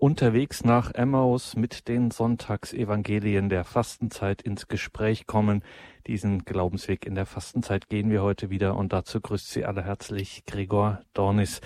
[0.00, 5.62] unterwegs nach Emmaus mit den Sonntagsevangelien der Fastenzeit ins Gespräch kommen.
[6.10, 10.42] Diesen Glaubensweg in der Fastenzeit gehen wir heute wieder und dazu grüßt Sie alle herzlich
[10.44, 11.60] Gregor Dornis.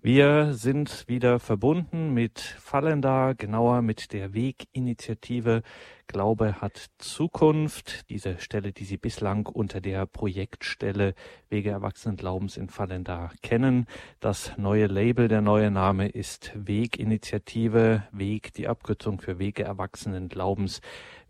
[0.00, 5.62] Wir sind wieder verbunden mit Fallenda, genauer mit der Weginitiative
[6.06, 8.08] Glaube hat Zukunft.
[8.08, 11.14] Diese Stelle, die Sie bislang unter der Projektstelle
[11.50, 13.86] Wege Erwachsenenglaubens in Fallenda kennen.
[14.18, 18.04] Das neue Label, der neue Name ist Weginitiative.
[18.10, 20.80] Weg, die Abkürzung für Wege Erwachsenenglaubens.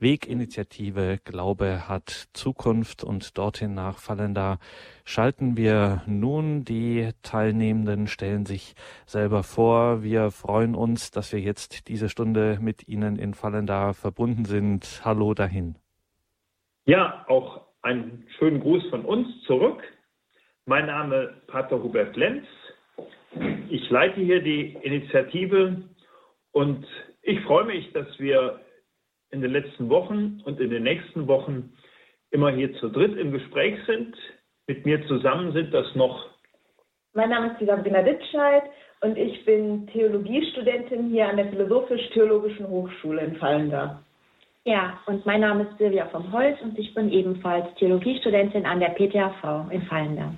[0.01, 4.59] Weginitiative Glaube hat Zukunft und dorthin nachfallender
[5.05, 6.65] schalten wir nun.
[6.65, 8.75] Die Teilnehmenden stellen sich
[9.06, 10.05] selber vor.
[10.05, 15.01] Wir freuen uns, dass wir jetzt diese Stunde mit Ihnen in Fallenda verbunden sind.
[15.05, 15.75] Hallo dahin.
[16.84, 19.83] Ja, auch einen schönen Gruß von uns zurück.
[20.65, 22.47] Mein Name ist Pater Hubert Lenz.
[23.69, 25.83] Ich leite hier die Initiative
[26.53, 26.87] und
[27.23, 28.61] ich freue mich, dass wir
[29.31, 31.73] in den letzten Wochen und in den nächsten Wochen
[32.31, 34.17] immer hier zu dritt im Gespräch sind.
[34.67, 36.29] Mit mir zusammen sind das noch.
[37.15, 38.65] Mein Name ist Sabrina Ditscheid
[39.01, 44.03] und ich bin Theologiestudentin hier an der Philosophisch-Theologischen Hochschule in Fallenda.
[44.65, 48.91] Ja, und mein Name ist Silvia vom Holz und ich bin ebenfalls Theologiestudentin an der
[48.91, 50.35] PTHV in Fallenda.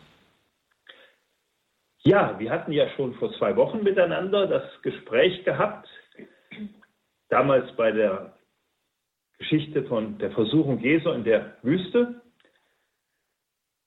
[2.02, 5.88] Ja, wir hatten ja schon vor zwei Wochen miteinander das Gespräch gehabt,
[7.28, 8.32] damals bei der
[9.40, 12.20] Geschichte von der Versuchung Jesu in der Wüste.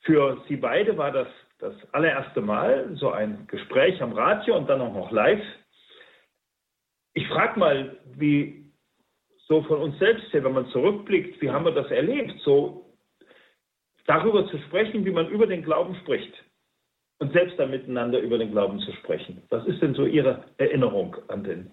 [0.02, 1.28] Für sie beide war das
[1.60, 5.44] das allererste Mal so ein Gespräch am Radio und dann auch noch live.
[7.14, 8.74] Ich frage mal, wie
[9.48, 12.98] so von uns selbst her, wenn man zurückblickt, wie haben wir das erlebt, so
[14.06, 16.34] darüber zu sprechen, wie man über den Glauben spricht
[17.20, 19.44] und selbst dann miteinander über den Glauben zu sprechen.
[19.50, 21.72] Was ist denn so Ihre Erinnerung an den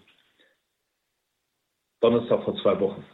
[2.01, 3.05] Donnerstag vor zwei Wochen?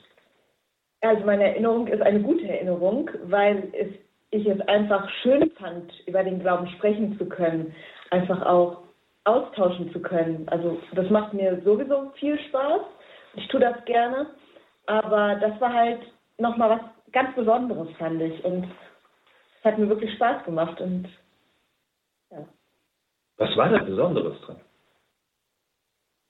[1.00, 3.89] Also meine Erinnerung ist eine gute Erinnerung, weil es,
[4.30, 7.74] ich es einfach schön fand, über den Glauben sprechen zu können,
[8.11, 8.83] einfach auch
[9.24, 10.48] austauschen zu können.
[10.48, 12.80] Also das macht mir sowieso viel Spaß.
[13.34, 14.27] Ich tue das gerne,
[14.86, 16.01] aber das war halt
[16.39, 18.45] nochmal was ganz Besonderes, fand ich.
[18.45, 20.80] Und es hat mir wirklich Spaß gemacht.
[20.80, 21.08] Und
[22.30, 22.46] ja.
[23.36, 24.61] Was war da Besonderes dran?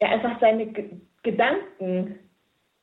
[0.00, 0.90] Ja, einfach seine G
[1.22, 2.20] Gedanken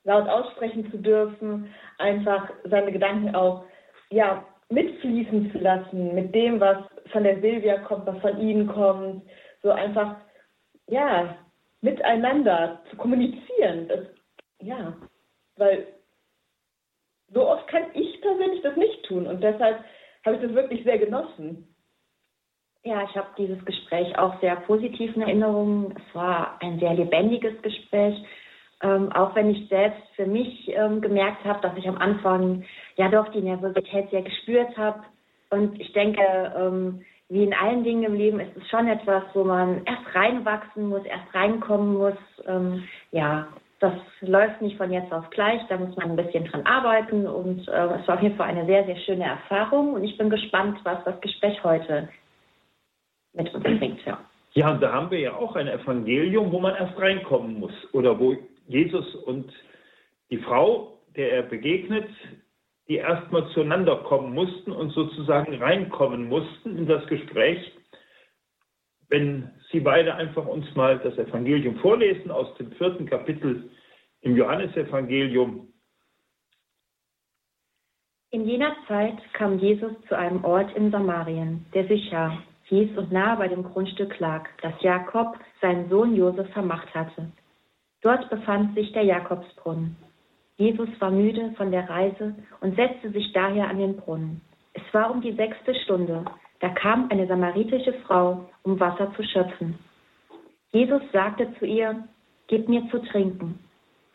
[0.04, 3.66] laut aussprechen zu dürfen, einfach seine Gedanken auch
[4.10, 6.78] ja, mitfließen zu lassen mit dem, was
[7.12, 9.24] von der Silvia kommt, was von Ihnen kommt,
[9.62, 10.18] so einfach
[10.88, 11.36] ja
[11.82, 13.88] miteinander zu kommunizieren.
[13.88, 14.06] Das,
[14.60, 14.94] ja,
[15.58, 15.88] weil
[17.34, 19.84] so oft kann ich persönlich das nicht tun und deshalb
[20.26, 21.68] habe ich das wirklich sehr genossen.
[22.86, 25.96] Ja, ich habe dieses Gespräch auch sehr positiv in Erinnerung.
[25.96, 28.16] Es war ein sehr lebendiges Gespräch
[28.84, 32.64] ähm, auch wenn ich selbst für mich ähm, gemerkt habe, dass ich am Anfang
[32.98, 35.00] ja doch die Nervosität sehr gespürt habe.
[35.50, 36.22] Und ich denke,
[36.56, 40.90] ähm, wie in allen Dingen im Leben ist es schon etwas, wo man erst reinwachsen
[40.90, 42.18] muss, erst reinkommen muss.
[42.46, 43.48] Ähm, ja,
[43.80, 47.26] das läuft nicht von jetzt auf gleich, da muss man ein bisschen dran arbeiten.
[47.26, 49.94] Und äh, es war auf jeden Fall eine sehr, sehr schöne Erfahrung.
[49.94, 52.10] Und ich bin gespannt, was das Gespräch heute
[53.34, 54.06] mit uns bringt.
[54.06, 54.20] Ja.
[54.56, 58.20] Ja, und da haben wir ja auch ein Evangelium, wo man erst reinkommen muss oder
[58.20, 58.36] wo
[58.68, 59.52] Jesus und
[60.30, 62.10] die Frau, der er begegnet,
[62.88, 67.72] die erstmal zueinander kommen mussten und sozusagen reinkommen mussten in das Gespräch.
[69.10, 73.70] Wenn Sie beide einfach uns mal das Evangelium vorlesen aus dem vierten Kapitel
[74.22, 75.68] im Johannesevangelium.
[78.32, 83.38] In jener Zeit kam Jesus zu einem Ort in Samarien, der Sichar hieß und nahe
[83.38, 87.32] bei dem Grundstück lag, das Jakob seinen Sohn Josef vermacht hatte.
[88.04, 89.96] Dort befand sich der Jakobsbrunnen.
[90.58, 94.42] Jesus war müde von der Reise und setzte sich daher an den Brunnen.
[94.74, 96.26] Es war um die sechste Stunde.
[96.60, 99.80] Da kam eine samaritische Frau, um Wasser zu schöpfen.
[100.72, 102.04] Jesus sagte zu ihr,
[102.48, 103.58] Gib mir zu trinken.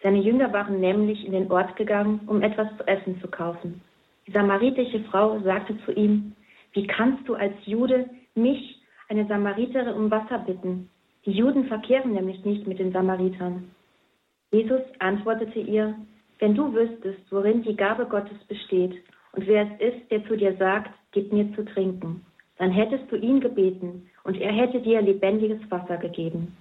[0.02, 3.80] Seine Jünger waren nämlich in den Ort gegangen, um etwas zu essen zu kaufen.
[4.26, 6.34] Die samaritische Frau sagte zu ihm,
[6.72, 10.90] Wie kannst du als Jude mich, eine Samariterin, um Wasser bitten?
[11.24, 13.70] Die Juden verkehren nämlich nicht mit den Samaritern.
[14.50, 15.94] Jesus antwortete ihr,
[16.38, 18.94] wenn du wüsstest, worin die Gabe Gottes besteht
[19.32, 22.24] und wer es ist, der zu dir sagt, gib mir zu trinken,
[22.56, 26.56] dann hättest du ihn gebeten und er hätte dir lebendiges Wasser gegeben.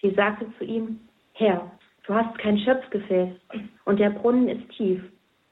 [0.00, 1.00] Sie sagte zu ihm,
[1.34, 1.70] Herr,
[2.06, 3.30] du hast kein Schöpfgefäß
[3.84, 5.00] und der Brunnen ist tief.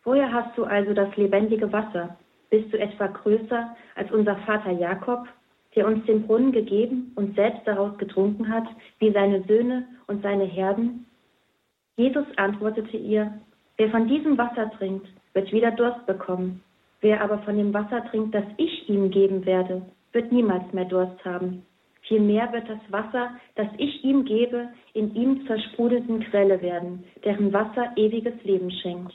[0.02, 2.16] Woher hast du also das lebendige Wasser?
[2.50, 5.28] Bist du etwa größer als unser Vater Jakob,
[5.76, 8.64] der uns den Brunnen gegeben und selbst daraus getrunken hat,
[8.98, 11.06] wie seine Söhne und seine Herden?
[12.00, 13.30] Jesus antwortete ihr,
[13.76, 16.62] wer von diesem Wasser trinkt, wird wieder Durst bekommen.
[17.02, 19.82] Wer aber von dem Wasser trinkt, das ich ihm geben werde,
[20.12, 21.66] wird niemals mehr Durst haben.
[22.08, 27.52] Vielmehr wird das Wasser, das ich ihm gebe, in ihm zur sprudelnden Quelle werden, deren
[27.52, 29.12] Wasser ewiges Leben schenkt.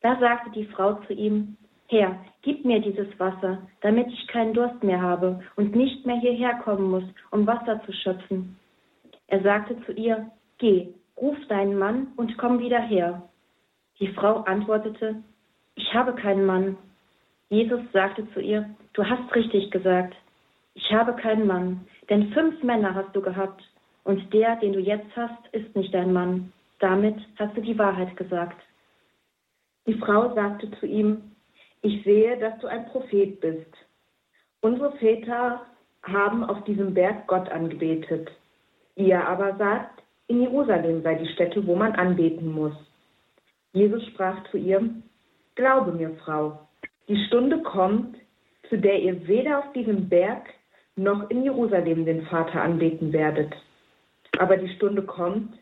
[0.00, 1.56] Da sagte die Frau zu ihm,
[1.88, 6.60] Herr, gib mir dieses Wasser, damit ich keinen Durst mehr habe und nicht mehr hierher
[6.62, 8.56] kommen muss, um Wasser zu schöpfen.
[9.26, 13.22] Er sagte zu ihr, Geh, ruf deinen Mann und komm wieder her.
[14.00, 15.22] Die Frau antwortete,
[15.74, 16.76] Ich habe keinen Mann.
[17.48, 20.14] Jesus sagte zu ihr, Du hast richtig gesagt,
[20.74, 23.62] ich habe keinen Mann, denn fünf Männer hast du gehabt,
[24.04, 26.50] und der, den du jetzt hast, ist nicht dein Mann.
[26.78, 28.56] Damit hast du die Wahrheit gesagt.
[29.86, 31.32] Die Frau sagte zu ihm,
[31.82, 33.70] ich sehe, dass du ein Prophet bist.
[34.62, 35.60] Unsere Väter
[36.02, 38.30] haben auf diesem Berg Gott angebetet.
[38.96, 39.97] Ihr aber sagt,
[40.28, 42.74] in Jerusalem sei die Stätte, wo man anbeten muss.
[43.72, 44.88] Jesus sprach zu ihr,
[45.56, 46.68] Glaube mir, Frau,
[47.08, 48.16] die Stunde kommt,
[48.68, 50.44] zu der ihr weder auf diesem Berg
[50.96, 53.52] noch in Jerusalem den Vater anbeten werdet.
[54.38, 55.58] Aber die Stunde kommt,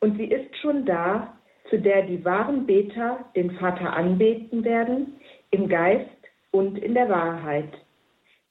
[0.00, 1.34] und sie ist schon da,
[1.68, 5.14] zu der die wahren Beter den Vater anbeten werden,
[5.50, 6.10] im Geist
[6.50, 7.72] und in der Wahrheit.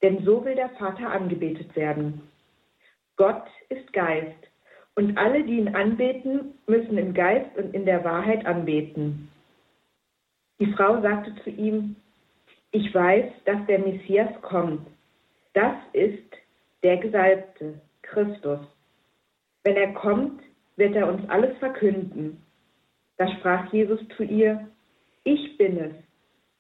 [0.01, 2.21] Denn so will der Vater angebetet werden.
[3.18, 4.49] Gott ist Geist,
[5.00, 9.30] und alle, die ihn anbeten, müssen im Geist und in der Wahrheit anbeten.
[10.60, 11.96] Die Frau sagte zu ihm,
[12.72, 14.86] ich weiß, dass der Messias kommt.
[15.54, 16.28] Das ist
[16.84, 18.60] der Gesalbte, Christus.
[19.63, 20.42] Wenn er kommt,
[20.75, 22.44] wird er uns alles verkünden.
[23.16, 24.68] Da sprach Jesus zu ihr,
[25.24, 25.94] ich bin es,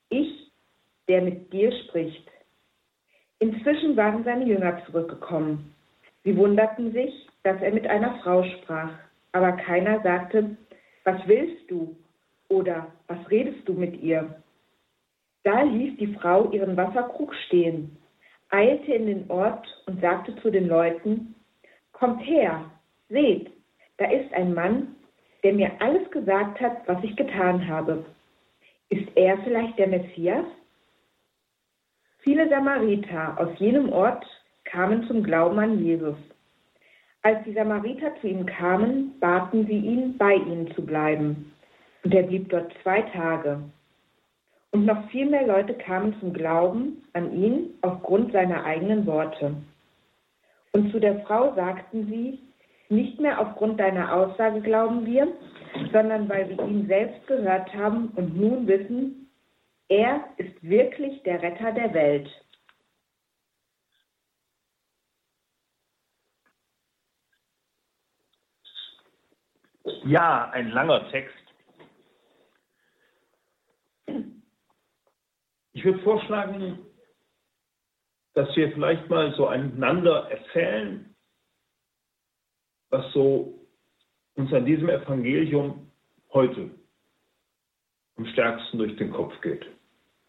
[0.07, 0.49] ich,
[1.09, 2.25] der mit dir spricht.
[3.39, 5.75] Inzwischen waren seine Jünger zurückgekommen.
[6.23, 8.91] Sie wunderten sich, dass er mit einer Frau sprach,
[9.31, 10.57] aber keiner sagte,
[11.03, 11.95] was willst du
[12.49, 14.41] oder was redest du mit ihr?
[15.43, 17.97] Da ließ die Frau ihren Wasserkrug stehen,
[18.49, 21.35] eilte in den Ort und sagte zu den Leuten,
[21.91, 22.63] Kommt her,
[23.09, 23.51] seht,
[23.97, 24.95] da ist ein Mann,
[25.43, 28.05] der mir alles gesagt hat, was ich getan habe.
[28.89, 30.45] Ist er vielleicht der Messias?
[32.19, 34.25] Viele Samariter aus jenem Ort
[34.65, 36.17] kamen zum Glauben an Jesus.
[37.21, 41.51] Als die Samariter zu ihm kamen, baten sie ihn, bei ihnen zu bleiben.
[42.03, 43.59] Und er blieb dort zwei Tage.
[44.71, 49.55] Und noch viel mehr Leute kamen zum Glauben an ihn aufgrund seiner eigenen Worte.
[50.71, 52.39] Und zu der Frau sagten sie,
[52.89, 55.27] nicht mehr aufgrund deiner Aussage glauben wir,
[55.91, 59.29] sondern weil wir ihn selbst gehört haben und nun wissen,
[59.89, 62.29] er ist wirklich der Retter der Welt.
[70.09, 71.35] Ja, ein langer Text.
[75.71, 76.79] Ich würde vorschlagen,
[78.33, 81.15] dass wir vielleicht mal so einander erzählen,
[82.89, 83.67] was so
[84.33, 85.91] uns an diesem Evangelium
[86.33, 86.71] heute
[88.15, 89.67] am stärksten durch den Kopf geht,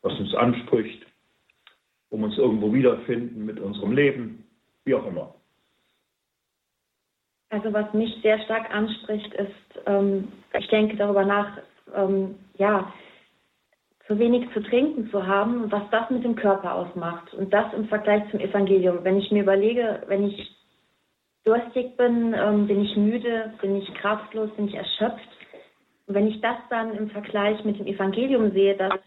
[0.02, 1.06] was uns anspricht,
[2.10, 4.44] wir uns irgendwo wiederfinden mit unserem Leben,
[4.84, 5.39] wie auch immer.
[7.50, 11.58] Also was mich sehr stark anspricht, ist, ähm, ich denke darüber nach,
[11.94, 12.92] ähm, ja,
[14.06, 17.34] zu wenig zu trinken zu haben, was das mit dem Körper ausmacht.
[17.34, 19.00] Und das im Vergleich zum Evangelium.
[19.02, 20.50] Wenn ich mir überlege, wenn ich
[21.44, 25.28] durstig bin, ähm, bin ich müde, bin ich kraftlos, bin ich erschöpft.
[26.06, 28.98] Und wenn ich das dann im Vergleich mit dem Evangelium sehe, dass,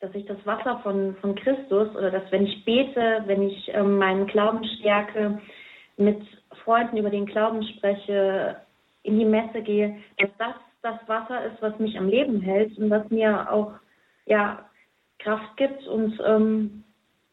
[0.00, 3.98] dass ich das Wasser von, von Christus oder dass wenn ich bete, wenn ich ähm,
[3.98, 5.40] meinen Glauben stärke,
[5.96, 6.22] mit
[6.64, 8.56] Freunden über den Glauben spreche,
[9.02, 12.90] in die Messe gehe, dass das das Wasser ist, was mich am Leben hält und
[12.90, 13.72] was mir auch
[14.26, 14.64] ja,
[15.18, 16.84] Kraft gibt und ähm,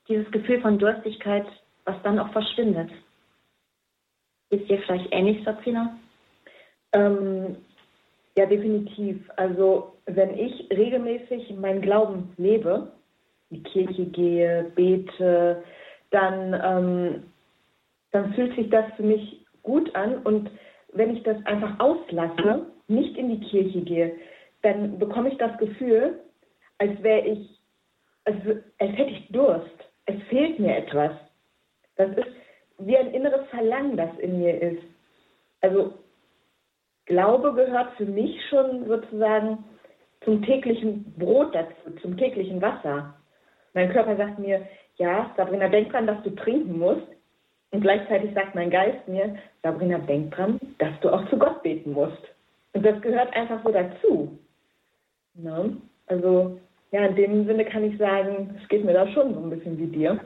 [0.07, 1.45] dieses Gefühl von Durstigkeit,
[1.85, 2.89] was dann auch verschwindet.
[4.49, 5.97] Ist dir vielleicht ähnlich, Sabrina?
[6.93, 7.57] Ähm,
[8.35, 9.29] ja, definitiv.
[9.35, 12.91] Also wenn ich regelmäßig meinen Glauben lebe,
[13.49, 15.63] in die Kirche gehe, bete,
[16.09, 17.23] dann, ähm,
[18.13, 20.19] dann fühlt sich das für mich gut an.
[20.19, 20.49] Und
[20.93, 24.15] wenn ich das einfach auslasse, nicht in die Kirche gehe,
[24.61, 26.21] dann bekomme ich das Gefühl,
[26.77, 27.59] als wäre ich,
[28.23, 28.37] als,
[28.79, 29.67] als hätte ich Durst.
[30.05, 31.11] Es fehlt mir etwas.
[31.95, 32.27] Das ist
[32.77, 34.83] wie ein inneres Verlangen, das in mir ist.
[35.61, 35.93] Also
[37.05, 39.63] Glaube gehört für mich schon sozusagen
[40.23, 43.13] zum täglichen Brot dazu, zum täglichen Wasser.
[43.73, 44.65] Mein Körper sagt mir,
[44.95, 47.07] ja, Sabrina, denk dran, dass du trinken musst.
[47.73, 51.93] Und gleichzeitig sagt mein Geist mir, Sabrina, denk dran, dass du auch zu Gott beten
[51.93, 52.21] musst.
[52.73, 54.39] Und das gehört einfach so dazu.
[55.33, 55.77] Ne?
[56.05, 56.59] Also,
[56.91, 59.79] ja, in dem Sinne kann ich sagen, es geht mir da schon so ein bisschen
[59.79, 60.19] wie dir.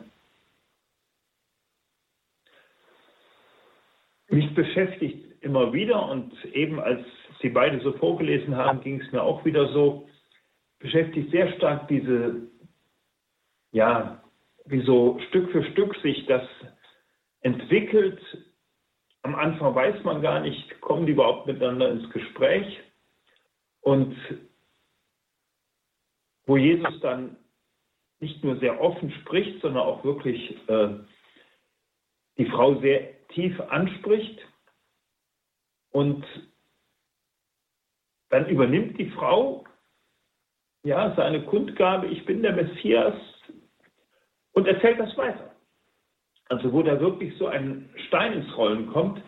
[4.27, 7.05] Mich beschäftigt immer wieder und eben als
[7.41, 10.09] Sie beide so vorgelesen haben, ging es mir auch wieder so,
[10.79, 12.41] beschäftigt sehr stark diese,
[13.71, 14.21] ja,
[14.65, 16.43] wie so Stück für Stück sich das
[17.41, 18.19] entwickelt.
[19.23, 22.79] Am Anfang weiß man gar nicht, kommen die überhaupt miteinander ins Gespräch.
[23.81, 24.15] Und
[26.45, 27.37] wo Jesus dann
[28.19, 30.89] nicht nur sehr offen spricht, sondern auch wirklich äh,
[32.37, 34.39] die Frau sehr tief anspricht.
[35.91, 36.25] Und
[38.29, 39.65] dann übernimmt die Frau
[40.83, 43.15] ja seine Kundgabe, ich bin der Messias,
[44.53, 45.55] und erzählt das weiter.
[46.49, 49.21] Also wo da wirklich so ein Stein ins Rollen kommt,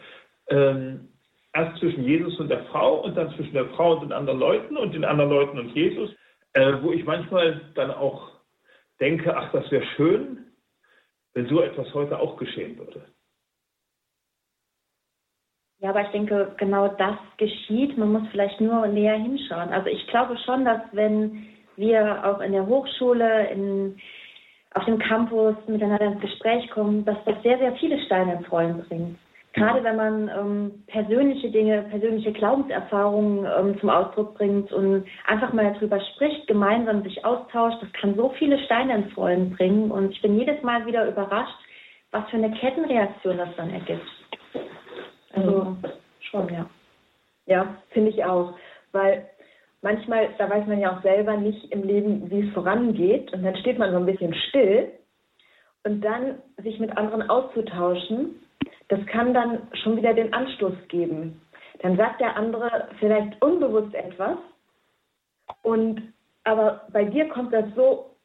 [0.48, 1.10] ähm,
[1.54, 4.78] erst zwischen Jesus und der Frau und dann zwischen der Frau und den anderen Leuten
[4.78, 6.12] und den anderen Leuten und Jesus,
[6.54, 8.32] äh, wo ich manchmal dann auch
[9.00, 10.46] denke, ach, das wäre schön,
[11.34, 13.06] wenn so etwas heute auch geschehen würde.
[15.80, 17.98] Ja, aber ich denke, genau das geschieht.
[17.98, 19.70] Man muss vielleicht nur näher hinschauen.
[19.70, 21.48] Also ich glaube schon, dass wenn
[21.78, 23.98] wir auch in der Hochschule, in,
[24.76, 28.84] auf dem Campus miteinander ins Gespräch kommen, dass das sehr, sehr viele Steine ins Rollen
[28.88, 29.18] bringt.
[29.54, 35.74] Gerade wenn man ähm, persönliche Dinge, persönliche Glaubenserfahrungen ähm, zum Ausdruck bringt und einfach mal
[35.74, 39.90] darüber spricht, gemeinsam sich austauscht, das kann so viele Steine ins Rollen bringen.
[39.90, 41.58] Und ich bin jedes Mal wieder überrascht,
[42.12, 44.08] was für eine Kettenreaktion das dann ergibt.
[45.34, 45.84] Also mhm.
[46.20, 46.70] schon, ja.
[47.48, 48.54] Ja, finde ich auch.
[48.92, 49.28] Weil
[49.82, 53.32] manchmal, da weiß man ja auch selber nicht im Leben, wie es vorangeht.
[53.34, 54.92] Und dann steht man so ein bisschen still.
[55.84, 58.36] Und dann sich mit anderen auszutauschen,
[58.90, 61.42] das kann dann schon wieder den Anstoß geben.
[61.82, 64.38] Dann sagt der andere vielleicht unbewusst etwas.
[65.62, 68.16] Und aber bei dir kommt das so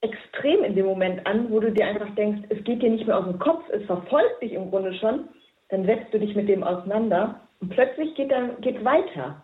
[0.00, 3.18] extrem in dem Moment an, wo du dir einfach denkst, es geht dir nicht mehr
[3.18, 5.28] aus dem Kopf, es verfolgt dich im Grunde schon
[5.72, 9.42] dann setzt du dich mit dem auseinander und plötzlich geht dann geht weiter.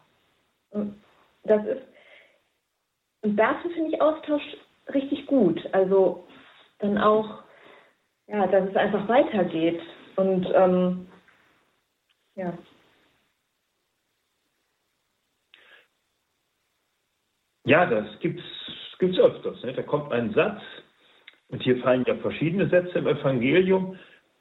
[0.71, 0.95] Und
[1.49, 1.83] das ist
[3.23, 4.57] und dafür finde ich Austausch
[4.95, 5.61] richtig gut.
[5.73, 6.27] Also
[6.79, 7.43] dann auch,
[8.29, 9.81] ja, dass es einfach weitergeht
[10.17, 11.09] und ähm,
[12.37, 12.57] ja.
[17.65, 18.45] Ja, das gibt's
[18.99, 19.63] gibt's öfters.
[19.63, 19.73] Ne?
[19.73, 20.63] Da kommt ein Satz
[21.49, 23.99] und hier fallen ja verschiedene Sätze im Evangelium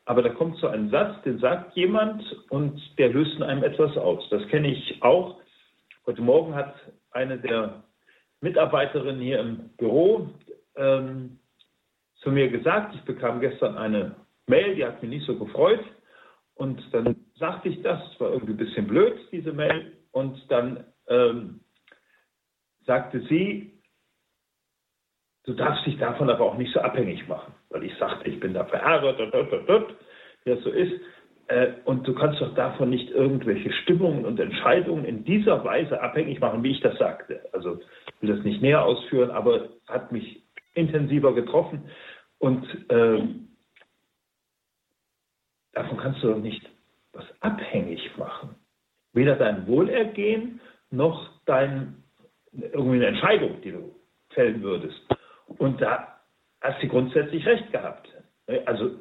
[0.07, 3.97] aber da kommt so ein Satz, den sagt jemand und der löst in einem etwas
[3.97, 4.25] aus.
[4.29, 5.35] Das kenne ich auch.
[6.07, 6.73] Heute Morgen hat
[7.11, 7.83] eine der
[8.39, 10.29] Mitarbeiterinnen hier im Büro
[10.77, 11.37] ähm,
[12.21, 14.15] zu mir gesagt, ich bekam gestern eine
[14.47, 15.83] Mail, die hat mich nicht so gefreut.
[16.55, 19.97] Und dann sagte ich das, es war irgendwie ein bisschen blöd, diese Mail.
[20.11, 21.59] Und dann ähm,
[22.85, 23.77] sagte sie,
[25.43, 28.53] Du darfst dich davon aber auch nicht so abhängig machen, weil ich sagte, ich bin
[28.53, 29.33] da verheiratet,
[30.43, 31.01] wie das so ist.
[31.47, 36.39] Äh, und du kannst doch davon nicht irgendwelche Stimmungen und Entscheidungen in dieser Weise abhängig
[36.39, 37.41] machen, wie ich das sagte.
[37.53, 41.89] Also ich will das nicht näher ausführen, aber hat mich intensiver getroffen.
[42.39, 43.23] Und äh,
[45.73, 46.67] davon kannst du doch nicht
[47.13, 48.55] was abhängig machen.
[49.13, 50.59] Weder dein Wohlergehen
[50.91, 52.03] noch dein,
[52.51, 53.95] irgendwie eine Entscheidung, die du
[54.31, 54.99] fällen würdest.
[55.57, 56.19] Und da
[56.61, 58.07] hat sie grundsätzlich recht gehabt.
[58.65, 58.91] Also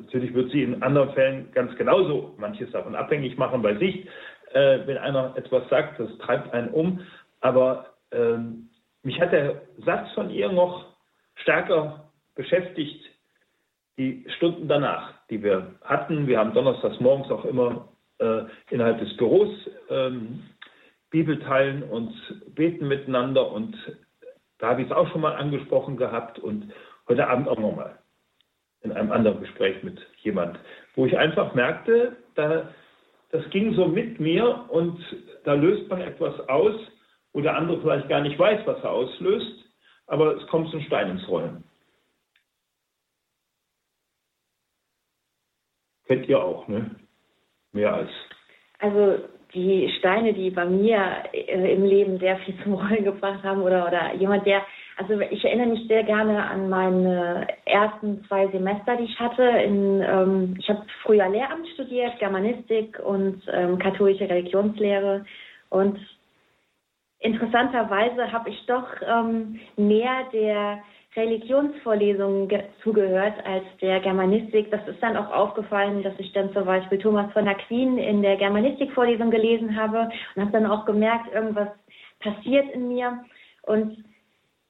[0.00, 4.06] natürlich wird sie in anderen Fällen ganz genauso manches davon abhängig machen bei sich,
[4.52, 7.00] äh, wenn einer etwas sagt, das treibt einen um.
[7.40, 8.68] Aber ähm,
[9.02, 10.86] mich hat der Satz von ihr noch
[11.36, 13.04] stärker beschäftigt,
[13.98, 16.26] die Stunden danach, die wir hatten.
[16.26, 17.88] Wir haben donnerstags morgens auch immer
[18.18, 19.50] äh, innerhalb des Büros
[19.90, 20.44] ähm,
[21.10, 22.14] Bibel teilen und
[22.54, 23.76] beten miteinander und
[24.58, 26.72] da habe ich es auch schon mal angesprochen gehabt und
[27.08, 27.98] heute Abend auch nochmal
[28.82, 30.58] in einem anderen Gespräch mit jemand,
[30.94, 32.72] wo ich einfach merkte, da,
[33.30, 34.98] das ging so mit mir und
[35.44, 36.74] da löst man etwas aus,
[37.32, 39.64] wo der andere vielleicht gar nicht weiß, was er auslöst,
[40.06, 41.64] aber es kommt ein Stein ins Rollen.
[46.06, 46.96] Kennt ihr auch, ne?
[47.72, 48.10] Mehr als.
[48.78, 49.18] Also
[49.54, 53.86] die Steine, die bei mir äh, im Leben sehr viel zum Rollen gebracht haben oder,
[53.86, 54.62] oder jemand, der,
[54.98, 59.42] also ich erinnere mich sehr gerne an meine ersten zwei Semester, die ich hatte.
[59.42, 65.24] In, ähm, ich habe früher Lehramt studiert, Germanistik und ähm, katholische Religionslehre
[65.70, 65.98] und
[67.20, 70.82] interessanterweise habe ich doch ähm, mehr der
[71.16, 72.48] Religionsvorlesungen
[72.82, 74.70] zugehört als der Germanistik.
[74.70, 78.36] Das ist dann auch aufgefallen, dass ich dann zum Beispiel Thomas von Aquin in der
[78.36, 81.68] Germanistikvorlesung gelesen habe und habe dann auch gemerkt, irgendwas
[82.20, 83.24] passiert in mir.
[83.62, 84.04] Und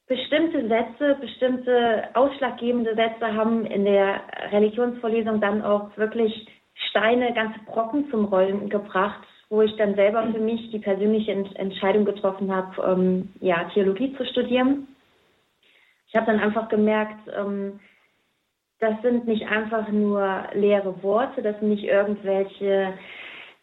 [0.08, 6.46] bestimmte Sätze, bestimmte ausschlaggebende Sätze haben in der Religionsvorlesung dann auch wirklich
[6.90, 12.04] Steine, ganze Brocken zum Rollen gebracht, wo ich dann selber für mich die persönliche Entscheidung
[12.04, 14.88] getroffen habe, ähm, ja, Theologie zu studieren.
[16.08, 17.80] Ich habe dann einfach gemerkt, ähm,
[18.80, 22.94] das sind nicht einfach nur leere Worte, das sind nicht irgendwelche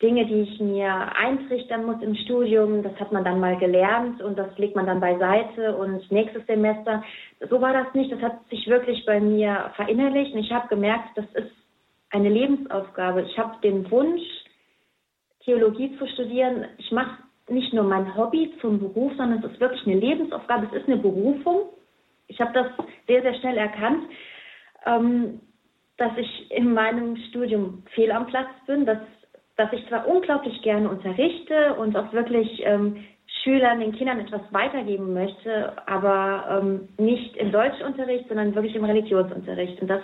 [0.06, 2.84] Dinge, die ich mir eintrichtern muss im Studium.
[2.84, 7.04] Das hat man dann mal gelernt und das legt man dann beiseite und nächstes Semester.
[7.50, 8.12] So war das nicht.
[8.12, 11.52] Das hat sich wirklich bei mir verinnerlicht und ich habe gemerkt, das ist
[12.12, 13.24] eine Lebensaufgabe.
[13.24, 14.22] Ich habe den Wunsch,
[15.44, 16.66] Theologie zu studieren.
[16.78, 20.68] Ich mache nicht nur mein Hobby zum Beruf, sondern es ist wirklich eine Lebensaufgabe.
[20.68, 21.70] Es ist eine Berufung.
[22.28, 22.68] Ich habe das
[23.08, 24.04] sehr, sehr schnell erkannt,
[24.86, 25.42] ähm,
[25.98, 29.00] dass ich in meinem Studium fehl am Platz bin, dass,
[29.58, 33.06] dass ich zwar unglaublich gerne unterrichte und auch wirklich ähm,
[33.44, 39.82] Schülern, den Kindern etwas weitergeben möchte, aber ähm, nicht im Deutschunterricht, sondern wirklich im Religionsunterricht.
[39.82, 40.02] Und das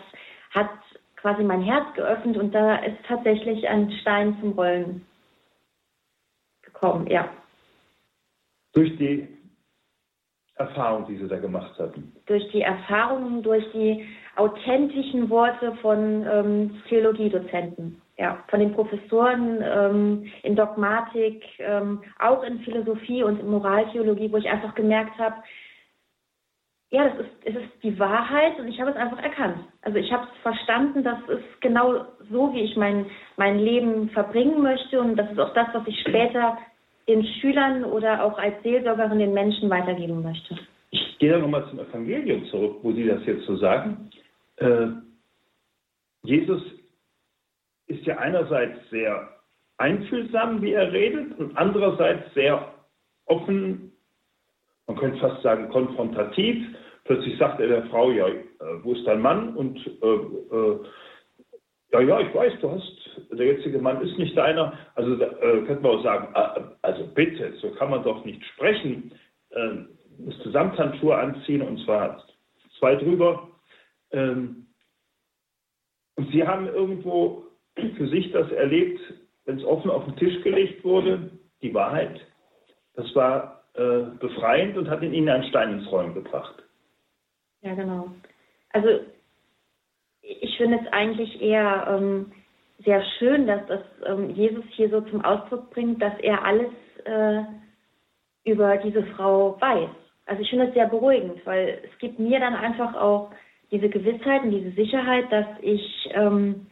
[0.51, 0.69] hat
[1.15, 5.05] quasi mein Herz geöffnet und da ist tatsächlich ein Stein zum Rollen
[6.63, 7.29] gekommen, ja.
[8.73, 9.27] Durch die
[10.55, 12.13] Erfahrung, die Sie da gemacht hatten?
[12.25, 14.05] Durch die Erfahrungen, durch die
[14.35, 22.59] authentischen Worte von ähm, Theologiedozenten, ja, von den Professoren ähm, in Dogmatik, ähm, auch in
[22.59, 25.37] Philosophie und in Moraltheologie, wo ich einfach gemerkt habe,
[26.91, 29.57] ja, das ist, es ist die Wahrheit und ich habe es einfach erkannt.
[29.81, 34.61] Also ich habe es verstanden, das ist genau so, wie ich mein, mein Leben verbringen
[34.61, 36.59] möchte und das ist auch das, was ich später
[37.07, 40.59] den Schülern oder auch als Seelsorgerin den Menschen weitergeben möchte.
[40.91, 44.11] Ich gehe da nochmal zum Evangelium zurück, wo Sie das jetzt so sagen.
[44.57, 44.89] Äh,
[46.21, 46.61] Jesus
[47.91, 49.29] ist ja einerseits sehr
[49.77, 52.73] einfühlsam, wie er redet, und andererseits sehr
[53.25, 53.91] offen,
[54.87, 56.75] man könnte fast sagen konfrontativ.
[57.05, 58.43] Plötzlich sagt er der Frau, ja, äh,
[58.83, 59.55] wo ist dein Mann?
[59.55, 60.79] Und äh, äh,
[61.93, 64.77] ja, ja, ich weiß, du hast, der jetzige Mann ist nicht deiner.
[64.95, 69.11] Also äh, könnte man auch sagen, äh, also bitte, so kann man doch nicht sprechen.
[69.49, 69.85] Äh,
[70.17, 72.23] musste Samthandschuhe anziehen und zwar
[72.79, 73.49] zwei drüber.
[74.11, 74.67] Ähm,
[76.15, 78.99] und Sie haben irgendwo für sich das erlebt,
[79.45, 81.31] wenn es offen auf den Tisch gelegt wurde,
[81.61, 82.19] die Wahrheit.
[82.95, 86.55] Das war äh, befreiend und hat in Ihnen einen Stein ins Rollen gebracht.
[87.61, 88.11] Ja, genau.
[88.73, 89.01] Also
[90.21, 92.31] ich finde es eigentlich eher ähm,
[92.83, 96.71] sehr schön, dass das ähm, Jesus hier so zum Ausdruck bringt, dass er alles
[97.05, 97.43] äh,
[98.43, 99.89] über diese Frau weiß.
[100.25, 103.31] Also ich finde es sehr beruhigend, weil es gibt mir dann einfach auch
[103.71, 106.67] diese Gewissheit und diese Sicherheit, dass ich, ähm,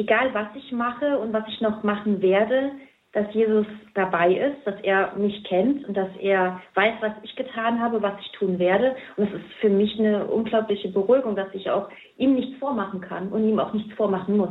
[0.00, 2.72] egal was ich mache und was ich noch machen werde,
[3.12, 7.80] dass Jesus dabei ist, dass er mich kennt und dass er weiß, was ich getan
[7.80, 8.94] habe, was ich tun werde.
[9.16, 13.28] Und es ist für mich eine unglaubliche Beruhigung, dass ich auch ihm nichts vormachen kann
[13.30, 14.50] und ihm auch nichts vormachen muss.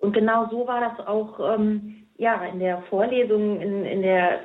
[0.00, 4.40] Und genau so war das auch ähm, ja, in der Vorlesung, in, in der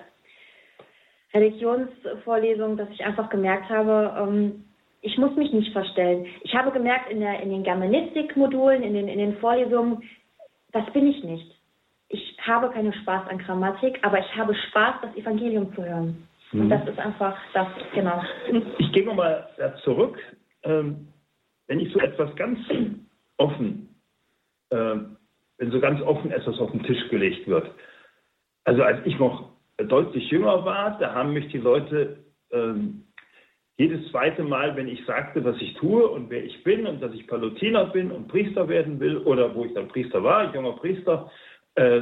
[1.34, 4.64] Religionsvorlesung, dass ich einfach gemerkt habe, ähm,
[5.08, 6.28] ich muss mich nicht verstellen.
[6.44, 10.04] Ich habe gemerkt in, der, in den Germanistik-Modulen, in den, in den Vorlesungen,
[10.72, 11.58] das bin ich nicht
[12.10, 16.28] ich habe keinen Spaß an Grammatik, aber ich habe Spaß, das Evangelium zu hören.
[16.52, 16.62] Mhm.
[16.62, 18.22] Und das ist einfach das, genau.
[18.78, 19.50] Ich gehe nochmal
[19.84, 20.18] zurück.
[20.64, 21.08] Ähm,
[21.68, 22.60] wenn ich so etwas ganz
[23.38, 23.90] offen,
[24.70, 24.96] äh,
[25.58, 27.70] wenn so ganz offen etwas auf den Tisch gelegt wird.
[28.64, 33.04] Also als ich noch deutlich jünger war, da haben mich die Leute ähm,
[33.78, 37.14] jedes zweite Mal, wenn ich sagte, was ich tue und wer ich bin und dass
[37.14, 41.32] ich Palutiner bin und Priester werden will oder wo ich dann Priester war, junger Priester,
[41.76, 42.02] äh,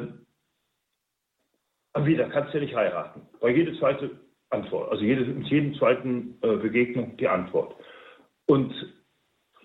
[1.98, 3.22] wieder kannst du nicht heiraten.
[3.42, 4.12] Bei jeder zweite
[4.50, 7.76] Antwort, also jede, mit jedem zweiten äh, Begegnung die Antwort.
[8.48, 8.74] Und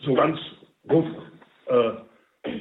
[0.01, 0.39] so ganz
[0.85, 1.07] wuff,
[1.67, 1.93] äh,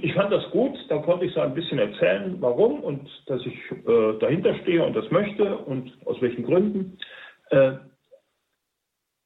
[0.02, 3.56] ich fand das gut, da konnte ich so ein bisschen erzählen, warum und dass ich
[3.72, 6.98] äh, dahinter stehe und das möchte und aus welchen Gründen.
[7.50, 7.74] Äh,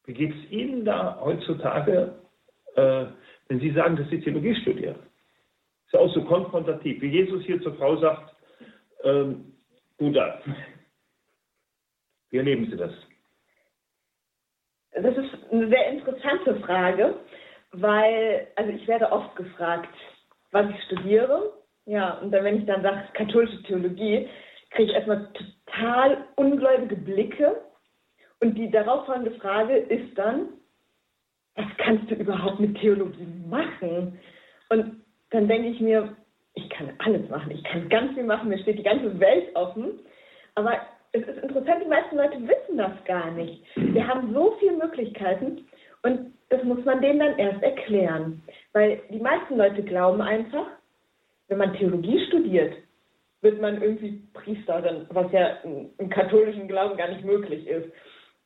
[0.06, 2.14] wie geht es Ihnen da heutzutage,
[2.76, 3.06] äh,
[3.48, 4.96] wenn Sie sagen, dass Sie Theologie studieren?
[5.86, 8.34] Ist ja auch so konfrontativ, wie Jesus hier zur Frau sagt,
[9.02, 9.52] ähm,
[9.98, 10.40] Buddha.
[12.30, 12.92] Wie erleben Sie das?
[14.92, 17.14] Das ist eine sehr interessante Frage,
[17.72, 19.94] weil, also ich werde oft gefragt,
[20.52, 21.52] was ich studiere.
[21.86, 24.28] Ja, und dann, wenn ich dann sage, katholische Theologie,
[24.70, 27.60] kriege ich erstmal total ungläubige Blicke.
[28.40, 30.48] Und die darauffolgende Frage ist dann,
[31.56, 34.18] was kannst du überhaupt mit Theologie machen?
[34.70, 36.16] Und dann denke ich mir,
[36.54, 40.00] ich kann alles machen, ich kann ganz viel machen, mir steht die ganze Welt offen.
[40.54, 40.80] Aber
[41.12, 43.64] es ist interessant, die meisten Leute wissen das gar nicht.
[43.76, 45.66] Wir haben so viele Möglichkeiten
[46.02, 48.42] und das muss man denen dann erst erklären.
[48.72, 50.66] Weil die meisten Leute glauben einfach,
[51.48, 52.74] wenn man Theologie studiert,
[53.42, 55.58] wird man irgendwie Priesterin, was ja
[55.98, 57.88] im katholischen Glauben gar nicht möglich ist.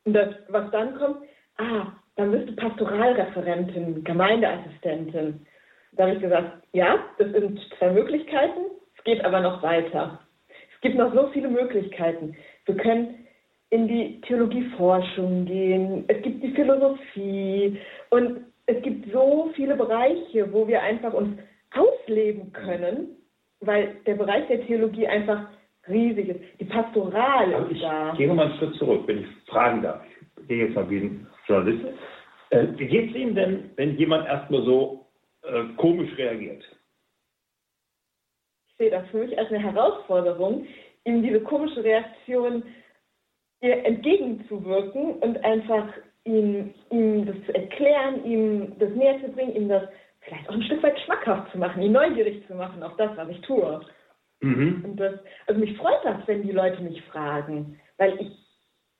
[0.09, 1.17] Und das, was dann kommt,
[1.57, 5.45] ah, dann bist du Pastoralreferentin, Gemeindeassistentin.
[5.91, 10.19] Da habe ich gesagt, ja, das sind zwei Möglichkeiten, es geht aber noch weiter.
[10.73, 12.35] Es gibt noch so viele Möglichkeiten.
[12.65, 13.23] Wir können
[13.69, 20.67] in die Theologieforschung gehen, es gibt die Philosophie und es gibt so viele Bereiche, wo
[20.67, 21.37] wir einfach uns
[21.75, 23.15] ausleben können,
[23.59, 25.45] weil der Bereich der Theologie einfach
[25.87, 26.39] riesig ist.
[26.59, 28.13] Die Pastoral Aber ist ich da.
[28.17, 30.01] gehe mal einen Schritt zurück, wenn ich fragen darf.
[30.41, 31.85] Ich gehe jetzt mal wie ein Journalist.
[32.51, 35.05] Äh, wie geht es Ihnen denn, wenn jemand erstmal so
[35.43, 36.63] äh, komisch reagiert?
[38.69, 40.65] Ich sehe das für mich als eine Herausforderung,
[41.05, 42.63] ihm diese komische Reaktion
[43.61, 45.87] ihr entgegenzuwirken und einfach
[46.23, 49.83] ihm, ihm das zu erklären, ihm das näher zu bringen, ihm das
[50.21, 53.29] vielleicht auch ein Stück weit schmackhaft zu machen, ihn neugierig zu machen auf das, was
[53.29, 53.81] ich tue.
[54.41, 54.85] Mhm.
[54.85, 58.31] Und das, also mich freut das, wenn die Leute mich fragen, weil ich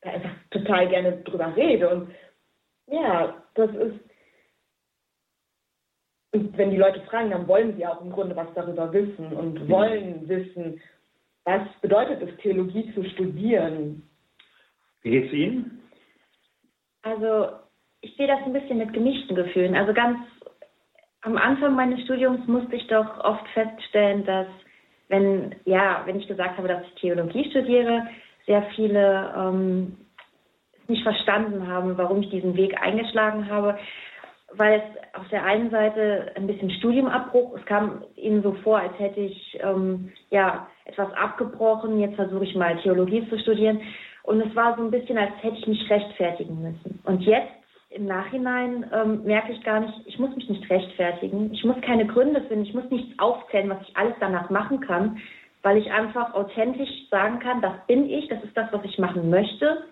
[0.02, 1.90] da einfach total gerne drüber rede.
[1.90, 2.12] Und
[2.88, 4.00] ja, das ist.
[6.32, 9.68] Und wenn die Leute fragen, dann wollen sie auch im Grunde was darüber wissen und
[9.68, 10.80] wollen wissen,
[11.44, 14.04] was bedeutet es, Theologie zu studieren.
[15.02, 15.82] Wie geht es Ihnen?
[17.02, 17.50] Also
[18.02, 19.76] ich sehe das ein bisschen mit gemischten Gefühlen.
[19.76, 20.20] Also ganz
[21.22, 24.48] am Anfang meines Studiums musste ich doch oft feststellen, dass
[25.10, 28.08] wenn, ja, wenn ich gesagt habe, dass ich Theologie studiere,
[28.46, 29.98] sehr viele ähm,
[30.88, 33.78] nicht verstanden haben, warum ich diesen Weg eingeschlagen habe,
[34.54, 38.98] weil es auf der einen Seite ein bisschen Studiumabbruch, es kam ihnen so vor, als
[38.98, 43.82] hätte ich ähm, ja etwas abgebrochen, jetzt versuche ich mal Theologie zu studieren
[44.24, 47.00] und es war so ein bisschen, als hätte ich mich rechtfertigen müssen.
[47.04, 47.59] Und jetzt
[47.92, 51.52] im Nachhinein ähm, merke ich gar nicht, ich muss mich nicht rechtfertigen.
[51.54, 52.66] Ich muss keine Gründe finden.
[52.66, 55.20] Ich muss nichts aufzählen, was ich alles danach machen kann,
[55.64, 59.30] weil ich einfach authentisch sagen kann, das bin ich, das ist das, was ich machen
[59.30, 59.86] möchte.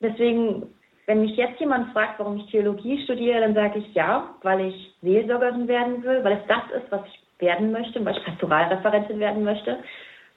[0.00, 0.66] Deswegen,
[1.06, 4.94] wenn mich jetzt jemand fragt, warum ich Theologie studiere, dann sage ich ja, weil ich
[5.02, 9.42] Seelsorgerin werden will, weil es das ist, was ich werden möchte, weil ich Pastoralreferentin werden
[9.42, 9.78] möchte.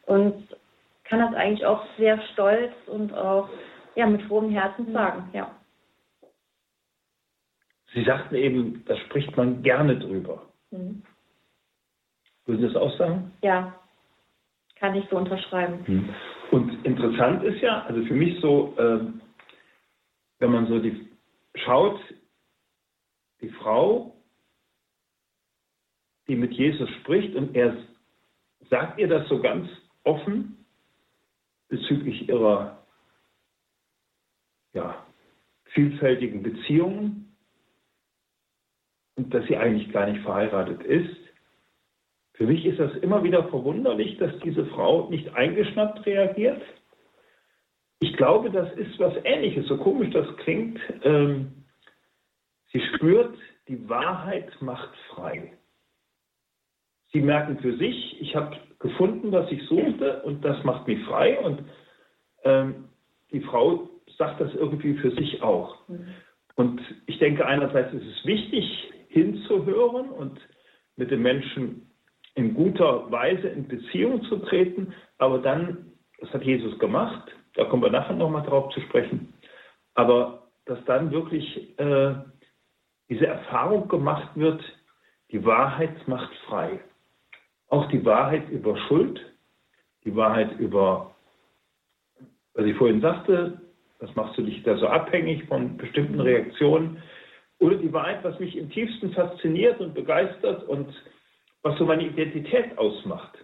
[0.07, 0.33] Und
[1.03, 3.49] kann das eigentlich auch sehr stolz und auch
[3.95, 5.51] ja, mit frohem Herzen sagen, ja.
[7.93, 10.45] Sie sagten eben, da spricht man gerne drüber.
[10.71, 11.03] Mhm.
[12.45, 13.31] Würden Sie das auch sagen?
[13.41, 13.75] Ja,
[14.75, 15.85] kann ich so unterschreiben.
[15.85, 16.09] Hm.
[16.51, 19.21] Und interessant ist ja, also für mich so, ähm,
[20.39, 21.09] wenn man so die
[21.55, 21.99] schaut,
[23.41, 24.15] die Frau,
[26.27, 27.75] die mit Jesus spricht und er
[28.69, 29.67] sagt ihr das so ganz
[30.03, 30.65] offen
[31.69, 32.83] bezüglich ihrer
[34.73, 35.05] ja,
[35.65, 37.26] vielfältigen Beziehungen
[39.17, 41.17] und dass sie eigentlich gar nicht verheiratet ist.
[42.33, 46.61] Für mich ist das immer wieder verwunderlich, dass diese Frau nicht eingeschnappt reagiert.
[47.99, 50.79] Ich glaube, das ist was Ähnliches, so komisch das klingt.
[51.03, 51.65] Ähm,
[52.71, 53.35] sie spürt,
[53.67, 55.51] die Wahrheit macht frei.
[57.11, 61.39] Sie merken für sich, ich habe gefunden, was ich suchte und das macht mich frei.
[61.39, 61.63] Und
[62.43, 62.85] ähm,
[63.31, 65.87] die Frau sagt das irgendwie für sich auch.
[65.87, 66.07] Mhm.
[66.55, 70.39] Und ich denke, einerseits ist es wichtig, hinzuhören und
[70.95, 71.89] mit den Menschen
[72.35, 77.83] in guter Weise in Beziehung zu treten, aber dann, das hat Jesus gemacht, da kommen
[77.83, 79.33] wir nachher nochmal drauf zu sprechen,
[79.95, 82.13] aber dass dann wirklich äh,
[83.09, 84.61] diese Erfahrung gemacht wird,
[85.31, 86.79] die Wahrheit macht frei.
[87.69, 89.19] Auch die Wahrheit über Schuld,
[90.03, 91.15] die Wahrheit über,
[92.53, 93.59] was ich vorhin sagte,
[93.99, 97.01] was machst du dich da so abhängig von bestimmten Reaktionen,
[97.59, 100.93] oder die Wahrheit, was mich im tiefsten fasziniert und begeistert und
[101.63, 103.37] was so meine Identität ausmacht.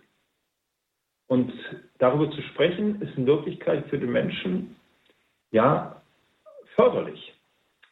[1.28, 1.52] Und
[1.98, 4.76] darüber zu sprechen, ist in Wirklichkeit für den Menschen
[5.52, 6.02] ja
[6.76, 7.34] förderlich,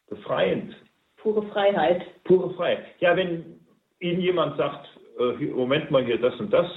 [0.10, 0.76] befreiend.
[1.18, 2.06] Pure Freiheit.
[2.24, 2.86] Pure Freiheit.
[3.00, 3.60] Ja, wenn
[4.00, 4.88] Ihnen jemand sagt,
[5.20, 6.68] äh, Moment mal hier, das und das,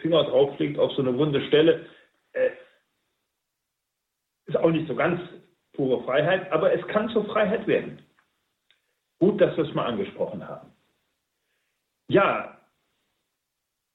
[0.00, 1.86] Finger drauf legt auf so eine wunde Stelle,
[2.32, 2.50] äh,
[4.46, 5.20] ist auch nicht so ganz
[5.72, 8.00] pure Freiheit, aber es kann zur Freiheit werden.
[9.18, 10.70] Gut, dass wir es mal angesprochen haben.
[12.08, 12.58] Ja,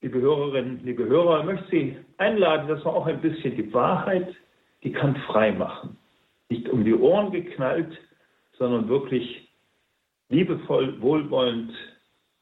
[0.00, 4.34] liebe Hörerinnen, liebe Hörer, ich möchte Sie einladen, dass wir auch ein bisschen die Wahrheit,
[4.82, 5.96] die kann frei machen.
[6.48, 7.96] Nicht um die Ohren geknallt,
[8.58, 9.48] sondern wirklich
[10.28, 11.72] liebevoll, wohlwollend,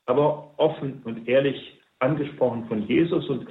[0.07, 3.47] aber offen und ehrlich angesprochen von Jesus und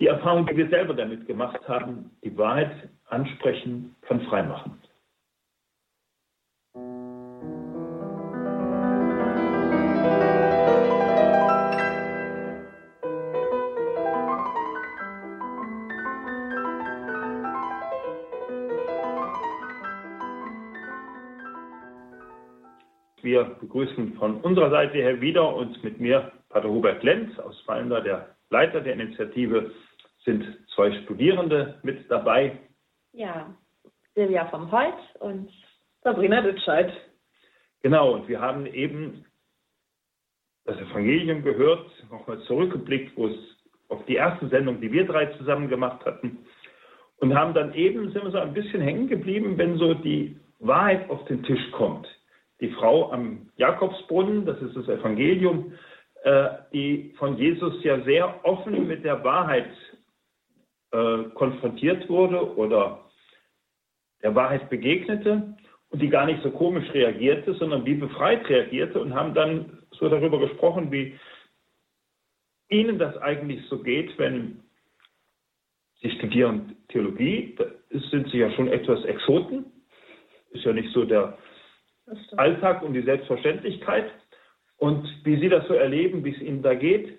[0.00, 4.78] die Erfahrung, die wir selber damit gemacht haben, die Wahrheit ansprechen, kann freimachen.
[23.40, 28.00] Wir begrüßen von unserer Seite her wieder und mit mir Pater Hubert Lenz aus Falmda,
[28.00, 29.70] der Leiter der Initiative,
[30.26, 32.58] sind zwei Studierende mit dabei.
[33.12, 33.54] Ja,
[34.14, 35.50] Silvia vom Holt und
[36.02, 36.92] Sabrina Lütscheid.
[37.80, 39.24] Genau, und wir haben eben
[40.66, 43.38] das Evangelium gehört, nochmal zurückgeblickt, wo es
[43.88, 46.44] auf die erste Sendung, die wir drei zusammen gemacht hatten,
[47.20, 51.08] und haben dann eben, sind wir so ein bisschen hängen geblieben, wenn so die Wahrheit
[51.08, 52.06] auf den Tisch kommt
[52.60, 55.72] die Frau am Jakobsbrunnen, das ist das Evangelium,
[56.22, 59.70] äh, die von Jesus ja sehr offen mit der Wahrheit
[60.92, 63.10] äh, konfrontiert wurde oder
[64.22, 65.56] der Wahrheit begegnete
[65.88, 70.08] und die gar nicht so komisch reagierte, sondern wie befreit reagierte und haben dann so
[70.08, 71.18] darüber gesprochen, wie
[72.68, 74.62] ihnen das eigentlich so geht, wenn
[76.00, 77.64] sie studieren Theologie, da
[78.10, 79.64] sind sie ja schon etwas Exoten,
[80.50, 81.36] ist ja nicht so der
[82.36, 84.10] Alltag und die Selbstverständlichkeit
[84.78, 87.18] und wie Sie das so erleben, wie es Ihnen da geht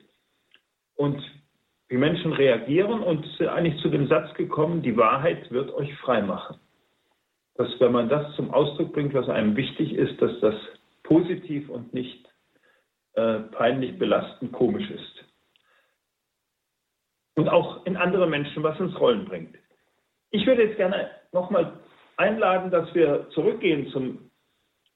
[0.96, 1.22] und
[1.90, 6.22] wie Menschen reagieren und sind eigentlich zu dem Satz gekommen, die Wahrheit wird euch frei
[6.22, 6.58] machen.
[7.56, 10.56] Dass wenn man das zum Ausdruck bringt, was einem wichtig ist, dass das
[11.04, 12.28] positiv und nicht
[13.14, 15.26] äh, peinlich belastend komisch ist.
[17.36, 19.56] Und auch in andere Menschen was ins Rollen bringt.
[20.30, 21.74] Ich würde jetzt gerne nochmal
[22.16, 24.31] einladen, dass wir zurückgehen zum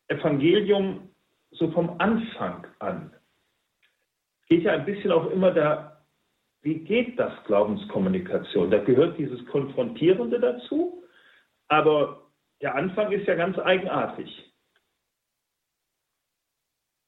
[0.08, 1.10] Evangelium
[1.52, 3.14] so vom Anfang an.
[4.48, 6.04] Geht ja ein bisschen auch immer da,
[6.62, 8.72] wie geht das Glaubenskommunikation?
[8.72, 11.04] Da gehört dieses Konfrontierende dazu,
[11.68, 12.24] aber
[12.62, 14.52] der Anfang ist ja ganz eigenartig.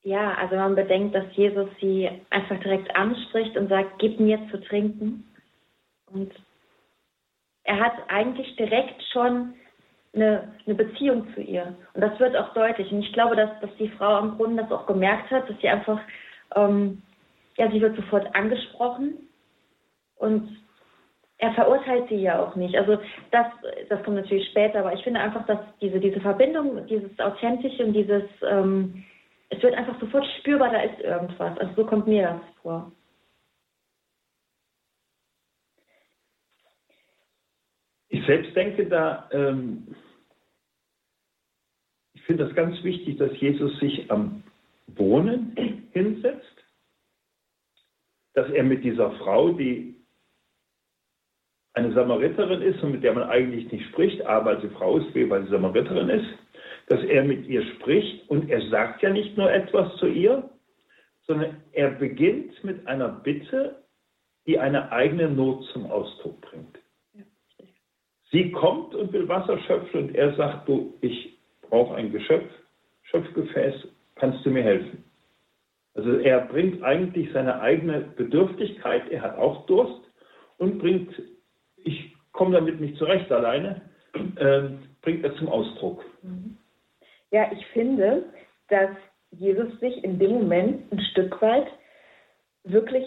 [0.04, 4.62] Ja, also man bedenkt, dass Jesus sie einfach direkt anspricht und sagt, gib mir zu
[4.62, 5.26] trinken.
[6.12, 6.34] Und
[7.64, 9.56] er hat eigentlich direkt schon
[10.18, 11.76] eine, eine Beziehung zu ihr.
[11.94, 12.92] Und das wird auch deutlich.
[12.92, 15.70] Und ich glaube, dass, dass die Frau am Brunnen das auch gemerkt hat, dass sie
[15.70, 16.00] einfach,
[16.56, 17.02] ähm,
[17.58, 19.14] ja, sie wird sofort angesprochen
[20.18, 20.58] und
[21.40, 22.76] er verurteilt sie ja auch nicht.
[22.76, 22.98] Also
[23.32, 23.46] das,
[23.90, 27.94] das kommt natürlich später, aber ich finde einfach, dass diese, diese Verbindung, dieses Authentische und
[27.94, 29.04] dieses, ähm,
[29.50, 31.58] es wird einfach sofort spürbar, da ist irgendwas.
[31.60, 32.92] Also so kommt mir das vor.
[38.10, 39.96] Ich selbst denke da, ähm,
[42.28, 44.44] finde das ganz wichtig, dass Jesus sich am
[44.88, 46.66] Wohnen hinsetzt,
[48.34, 49.96] dass er mit dieser Frau, die
[51.74, 55.44] eine Samariterin ist und mit der man eigentlich nicht spricht, aber als Frau ist, weil
[55.44, 56.28] sie Samariterin ist,
[56.88, 60.50] dass er mit ihr spricht und er sagt ja nicht nur etwas zu ihr,
[61.28, 63.84] sondern er beginnt mit einer Bitte,
[64.48, 66.80] die eine eigene Not zum Ausdruck bringt.
[68.32, 71.37] Sie kommt und will Wasser schöpfen und er sagt, du, ich
[71.70, 72.50] brauche ein Geschöpf,
[73.04, 73.76] Schöpfgefäß,
[74.16, 75.04] kannst du mir helfen?
[75.96, 80.02] Also er bringt eigentlich seine eigene Bedürftigkeit, er hat auch Durst
[80.58, 81.14] und bringt,
[81.78, 83.82] ich komme damit nicht zurecht alleine,
[84.36, 84.70] äh,
[85.02, 86.04] bringt er zum Ausdruck.
[86.22, 86.58] Mhm.
[87.32, 88.26] Ja, ich finde,
[88.70, 88.92] dass
[89.32, 91.68] Jesus sich in dem Moment ein Stück weit
[92.64, 93.06] wirklich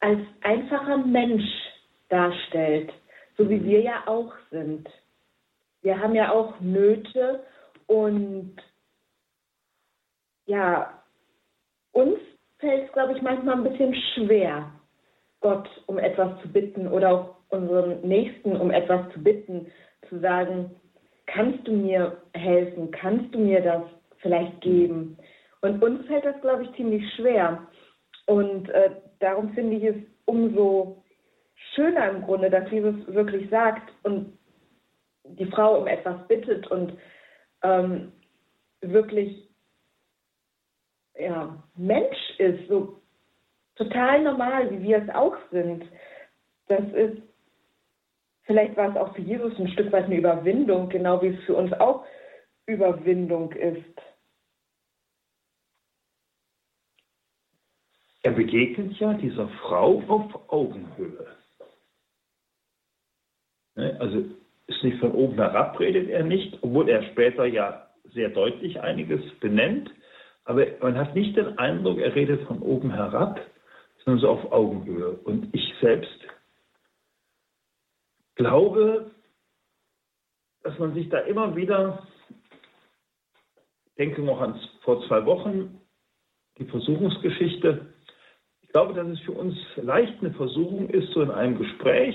[0.00, 1.44] als einfacher Mensch
[2.08, 2.92] darstellt
[3.36, 4.88] so wie wir ja auch sind.
[5.82, 7.44] Wir haben ja auch Nöte
[7.86, 8.56] und
[10.46, 11.02] ja,
[11.92, 12.18] uns
[12.58, 14.70] fällt es, glaube ich, manchmal ein bisschen schwer,
[15.40, 19.70] Gott um etwas zu bitten oder auch unseren Nächsten um etwas zu bitten,
[20.08, 20.74] zu sagen,
[21.26, 23.82] kannst du mir helfen, kannst du mir das
[24.18, 25.18] vielleicht geben?
[25.62, 27.66] Und uns fällt das, glaube ich, ziemlich schwer.
[28.26, 29.96] Und äh, darum finde ich es
[30.26, 31.02] umso
[31.74, 34.36] schöner im Grunde, dass Jesus wirklich sagt und
[35.24, 36.92] die Frau um etwas bittet und
[37.66, 38.12] ähm,
[38.80, 39.48] wirklich
[41.18, 43.00] ja, Mensch ist, so
[43.76, 45.84] total normal, wie wir es auch sind.
[46.68, 47.22] Das ist,
[48.44, 51.54] vielleicht war es auch für Jesus ein Stück weit eine Überwindung, genau wie es für
[51.54, 52.04] uns auch
[52.66, 53.84] Überwindung ist.
[58.22, 61.26] Er begegnet ja dieser Frau auf Augenhöhe.
[63.76, 64.24] Ne, also
[64.66, 69.20] ist nicht von oben herab, redet er nicht, obwohl er später ja sehr deutlich einiges
[69.40, 69.90] benennt,
[70.44, 73.40] aber man hat nicht den Eindruck, er redet von oben herab,
[74.04, 75.10] sondern so auf Augenhöhe.
[75.24, 76.20] Und ich selbst
[78.36, 79.10] glaube,
[80.62, 82.06] dass man sich da immer wieder,
[83.98, 85.80] denke noch an vor zwei Wochen,
[86.58, 87.86] die Versuchungsgeschichte,
[88.62, 92.14] ich glaube, dass es für uns leicht eine Versuchung ist, so in einem Gespräch,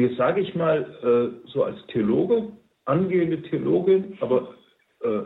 [0.00, 2.52] jetzt sage ich mal äh, so als Theologe,
[2.84, 4.54] angehende Theologin, aber
[5.00, 5.22] äh,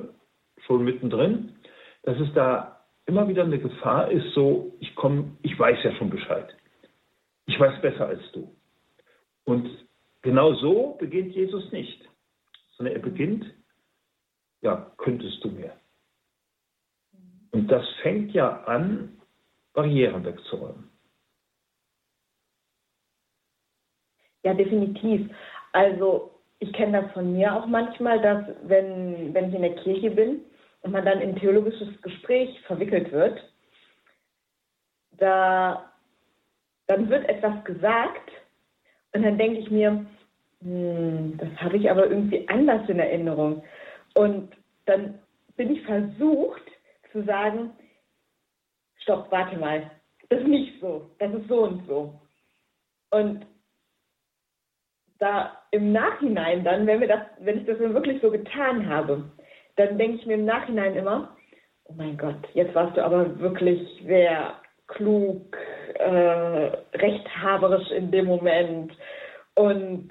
[0.66, 1.56] schon mittendrin,
[2.02, 6.10] dass es da immer wieder eine Gefahr ist, so, ich komme, ich weiß ja schon
[6.10, 6.54] Bescheid.
[7.46, 8.54] Ich weiß besser als du.
[9.44, 9.68] Und
[10.22, 12.08] genau so beginnt Jesus nicht,
[12.76, 13.44] sondern er beginnt,
[14.60, 15.72] ja, könntest du mir.
[17.50, 19.16] Und das fängt ja an,
[19.72, 20.90] Barrieren wegzuräumen.
[24.42, 25.30] Ja, definitiv.
[25.72, 30.10] Also ich kenne das von mir auch manchmal, dass wenn, wenn ich in der Kirche
[30.10, 30.40] bin
[30.82, 33.40] und man dann in theologisches Gespräch verwickelt wird,
[35.18, 35.90] da
[36.86, 38.30] dann wird etwas gesagt
[39.12, 40.04] und dann denke ich mir,
[40.62, 43.62] hm, das habe ich aber irgendwie anders in Erinnerung.
[44.14, 44.52] Und
[44.86, 45.20] dann
[45.56, 46.62] bin ich versucht
[47.12, 47.70] zu sagen,
[49.02, 49.90] stopp, warte mal,
[50.28, 52.20] das ist nicht so, das ist so und so.
[53.10, 53.46] Und
[55.20, 59.24] da im Nachhinein dann, wenn wir das, wenn ich das wirklich so getan habe,
[59.76, 61.36] dann denke ich mir im Nachhinein immer,
[61.84, 64.54] oh mein Gott, jetzt warst du aber wirklich sehr
[64.88, 65.56] klug,
[65.94, 68.92] äh, rechthaberisch in dem Moment
[69.54, 70.10] und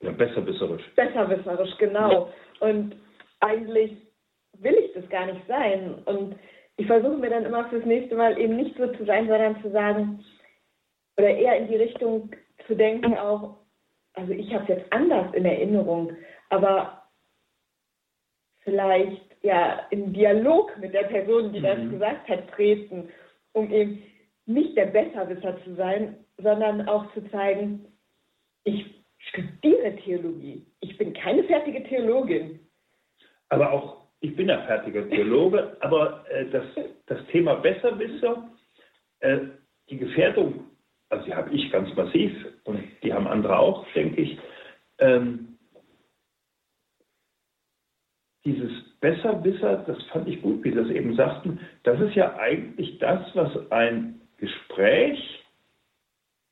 [0.00, 0.82] ja, besserwisserisch.
[0.94, 2.30] Besserwisserisch, genau.
[2.60, 2.96] Und
[3.40, 3.92] eigentlich
[4.58, 5.94] will ich das gar nicht sein.
[6.04, 6.36] Und
[6.76, 9.70] ich versuche mir dann immer fürs nächste Mal eben nicht so zu sein, sondern zu
[9.70, 10.24] sagen,
[11.18, 12.30] oder eher in die Richtung
[12.66, 13.56] zu denken auch,
[14.16, 16.12] also ich habe es jetzt anders in Erinnerung,
[16.48, 17.02] aber
[18.62, 21.64] vielleicht ja im Dialog mit der Person, die mhm.
[21.64, 23.08] das gesagt hat, treten,
[23.52, 24.02] um eben
[24.46, 27.86] nicht der Besserwisser zu sein, sondern auch zu zeigen,
[28.64, 28.84] ich
[29.28, 30.66] studiere Theologie.
[30.80, 32.60] Ich bin keine fertige Theologin.
[33.48, 36.64] Aber auch, ich bin ja fertiger Theologe, aber äh, das,
[37.06, 38.50] das Thema Besserwisser,
[39.20, 39.38] äh,
[39.88, 40.64] die Gefährdung
[41.08, 42.32] also die habe ich ganz massiv
[42.64, 44.38] und die haben andere auch, denke ich.
[44.98, 45.58] Ähm,
[48.44, 52.98] dieses Besserwisser, das fand ich gut, wie Sie das eben sagten, das ist ja eigentlich
[52.98, 55.44] das, was ein Gespräch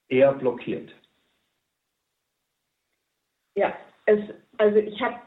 [0.09, 0.91] eher blockiert.
[3.57, 3.73] Ja,
[4.07, 4.21] es,
[4.59, 5.21] also ich habe,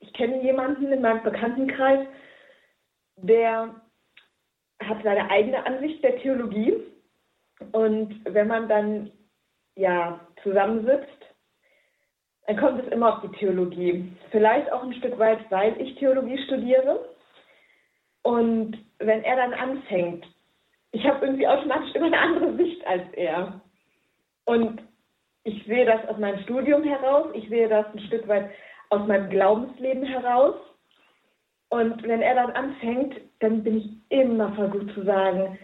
[0.00, 2.06] ich kenne jemanden in meinem Bekanntenkreis,
[3.16, 3.74] der
[4.80, 6.74] hat seine eigene Ansicht der Theologie
[7.72, 9.10] und wenn man dann
[9.76, 11.08] ja zusammensitzt,
[12.46, 14.12] dann kommt es immer auf die Theologie.
[14.30, 17.08] Vielleicht auch ein Stück weit, weil ich Theologie studiere.
[18.22, 20.26] Und wenn er dann anfängt,
[20.92, 23.60] ich habe irgendwie automatisch immer eine andere Sicht als er.
[24.44, 24.82] Und
[25.44, 28.50] ich sehe das aus meinem Studium heraus, ich sehe das ein Stück weit
[28.90, 30.56] aus meinem Glaubensleben heraus.
[31.70, 35.58] Und wenn er dann anfängt, dann bin ich immer versucht zu sagen,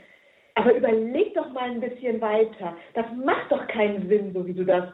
[0.59, 2.77] aber überleg doch mal ein bisschen weiter.
[2.95, 4.93] Das macht doch keinen Sinn, so wie du das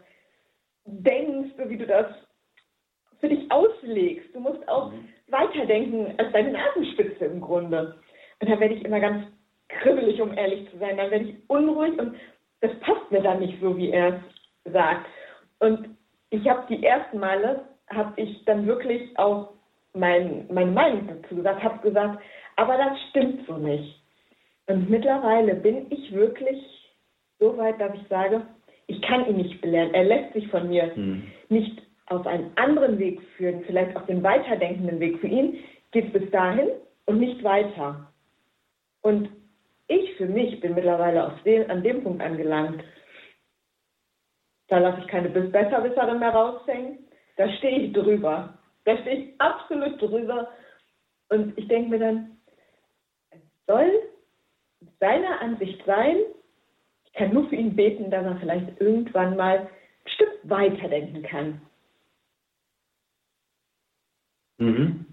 [0.85, 2.07] denkst, so wie du das
[3.19, 4.35] für dich auslegst.
[4.35, 5.09] Du musst auch mhm.
[5.29, 7.97] weiterdenken als deine Nasenspitze im Grunde.
[8.41, 9.25] Und dann werde ich immer ganz
[9.69, 10.99] kribbelig, um ehrlich zu sein.
[10.99, 12.15] Dann werde ich unruhig und
[12.61, 14.21] das passt mir dann nicht so, wie er
[14.65, 15.07] es sagt.
[15.61, 15.97] Und
[16.29, 19.55] ich habe die ersten Male, habe ich dann wirklich auch
[19.95, 22.23] mein, meine Meinung dazu gesagt, habe gesagt,
[22.57, 24.04] aber das stimmt so nicht.
[24.67, 26.59] Und mittlerweile bin ich wirklich
[27.39, 28.43] so weit, dass ich sage,
[28.87, 29.93] ich kann ihn nicht belehren.
[29.95, 31.23] Er lässt sich von mir hm.
[31.49, 35.19] nicht auf einen anderen Weg führen, vielleicht auf den weiterdenkenden Weg.
[35.21, 35.59] Für ihn
[35.93, 36.69] geht es bis dahin
[37.07, 38.11] und nicht weiter.
[39.03, 39.29] Und
[39.89, 42.83] ich für mich bin mittlerweile den, an dem Punkt angelangt.
[44.69, 46.99] Da lasse ich keine Besserwisserin mehr raushängen.
[47.37, 48.59] Da stehe ich drüber.
[48.85, 50.49] Da stehe ich absolut drüber.
[51.29, 52.37] Und ich denke mir dann,
[53.31, 53.91] es soll
[55.05, 56.17] seiner Ansicht sein.
[57.05, 59.69] Ich kann nur für ihn beten, dass er vielleicht irgendwann mal ein
[60.07, 61.61] Stück weiterdenken kann.
[64.59, 65.07] Mhm.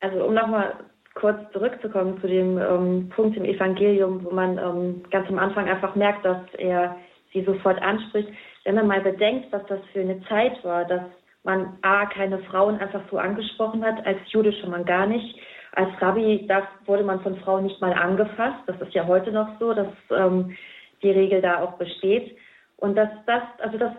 [0.00, 0.84] Also um nochmal
[1.14, 5.94] kurz zurückzukommen zu dem ähm, Punkt im Evangelium, wo man ähm, ganz am Anfang einfach
[5.94, 6.98] merkt, dass er
[7.32, 8.28] sie sofort anspricht.
[8.64, 11.02] Wenn man mal bedenkt, was das für eine Zeit war, dass
[11.44, 15.38] man A, keine Frauen einfach so angesprochen hat, als Jude schon mal gar nicht,
[15.74, 18.60] als Rabbi da wurde man von Frauen nicht mal angefasst.
[18.66, 20.56] Das ist ja heute noch so, dass ähm,
[21.02, 22.36] die Regel da auch besteht.
[22.76, 23.92] Und dass das, also das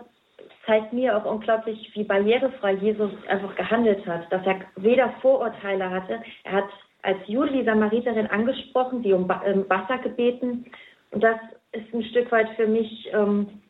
[0.66, 6.22] zeigt mir auch unglaublich, wie barrierefrei Jesus einfach gehandelt hat, dass er weder Vorurteile hatte,
[6.44, 6.68] er hat
[7.02, 10.64] als Jude die Samariterin angesprochen, sie um ähm, Wasser gebeten.
[11.10, 11.36] Und das
[11.72, 13.62] ist ein Stück weit für mich ähm,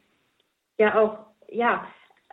[0.79, 1.87] ja auch, ja,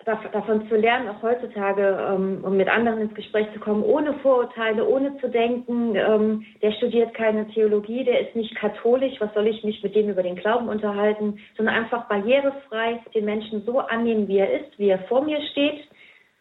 [0.05, 4.87] davon zu lernen, auch heutzutage, ähm, um mit anderen ins Gespräch zu kommen, ohne Vorurteile,
[4.87, 9.63] ohne zu denken, ähm, der studiert keine Theologie, der ist nicht katholisch, was soll ich
[9.63, 14.39] mich mit dem über den Glauben unterhalten, sondern einfach barrierefrei den Menschen so annehmen, wie
[14.39, 15.87] er ist, wie er vor mir steht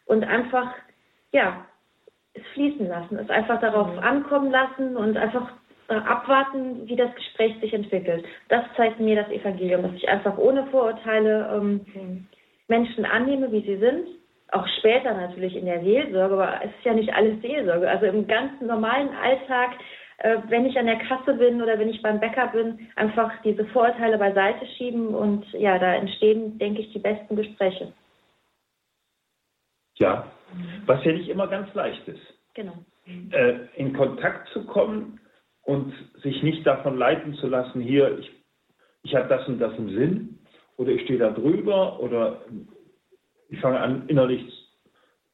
[0.06, 0.72] und einfach,
[1.32, 1.64] ja,
[2.34, 3.98] es fließen lassen, es einfach darauf mhm.
[3.98, 5.52] ankommen lassen und einfach
[5.88, 8.24] abwarten, wie das Gespräch sich entwickelt.
[8.48, 12.26] Das zeigt mir das Evangelium, dass ich einfach ohne Vorurteile ähm, mhm.
[12.70, 14.08] Menschen annehme, wie sie sind.
[14.52, 17.88] Auch später natürlich in der Seelsorge, aber es ist ja nicht alles Seelsorge.
[17.88, 19.72] Also im ganzen normalen Alltag,
[20.18, 23.64] äh, wenn ich an der Kasse bin oder wenn ich beim Bäcker bin, einfach diese
[23.66, 27.92] Vorurteile beiseite schieben und ja, da entstehen, denke ich, die besten Gespräche.
[29.96, 30.26] Ja,
[30.86, 32.22] was ja nicht immer ganz leicht ist.
[32.54, 32.74] Genau.
[33.06, 35.20] Äh, in Kontakt zu kommen
[35.62, 35.92] und
[36.22, 38.30] sich nicht davon leiten zu lassen, hier, ich,
[39.02, 40.39] ich habe das und das im Sinn
[40.80, 42.40] oder ich stehe da drüber oder
[43.50, 44.42] ich fange an, innerlich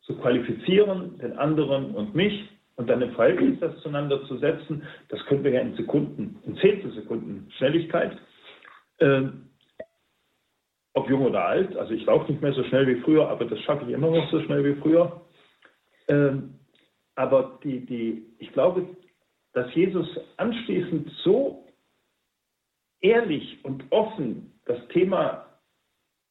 [0.02, 5.24] zu qualifizieren, den anderen und mich und dann im Verhältnis das zueinander zu setzen, das
[5.26, 8.18] können wir ja in Sekunden, in Zehntelsekunden Schnelligkeit.
[8.98, 9.50] Ähm,
[10.94, 13.60] ob jung oder alt, also ich laufe nicht mehr so schnell wie früher, aber das
[13.60, 15.20] schaffe ich immer noch so schnell wie früher.
[16.08, 16.58] Ähm,
[17.14, 18.84] aber die, die, ich glaube,
[19.52, 21.68] dass Jesus anschließend so
[23.00, 25.46] ehrlich und offen das Thema,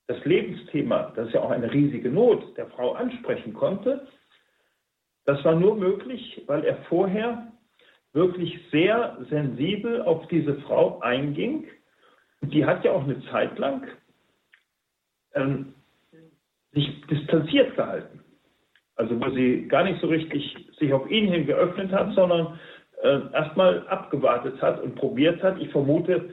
[0.07, 4.07] das Lebensthema, das ist ja auch eine riesige Not, der Frau ansprechen konnte,
[5.25, 7.51] das war nur möglich, weil er vorher
[8.13, 11.67] wirklich sehr sensibel auf diese Frau einging.
[12.41, 13.87] Und die hat ja auch eine Zeit lang
[15.33, 15.73] ähm,
[16.73, 18.23] sich distanziert gehalten.
[18.95, 22.59] Also wo sie gar nicht so richtig sich auf ihn hin geöffnet hat, sondern
[23.01, 25.59] äh, erstmal abgewartet hat und probiert hat.
[25.59, 26.29] Ich vermute,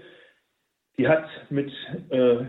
[0.98, 1.72] die hat mit
[2.10, 2.44] äh,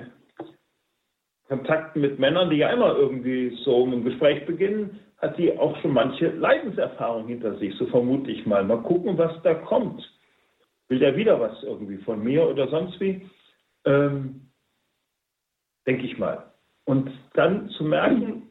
[1.48, 5.94] Kontakten mit Männern, die ja immer irgendwie so ein Gespräch beginnen, hat die auch schon
[5.94, 8.64] manche Leidenserfahrung hinter sich, so vermute ich mal.
[8.64, 10.02] Mal gucken, was da kommt.
[10.90, 13.30] Will der wieder was irgendwie von mir oder sonst wie?
[13.86, 14.50] Ähm,
[15.86, 16.52] Denke ich mal.
[16.86, 18.50] Und dann zu merken,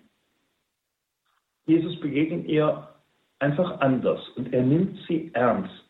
[1.67, 2.89] Jesus begegnet ihr
[3.39, 5.85] einfach anders und er nimmt sie ernst.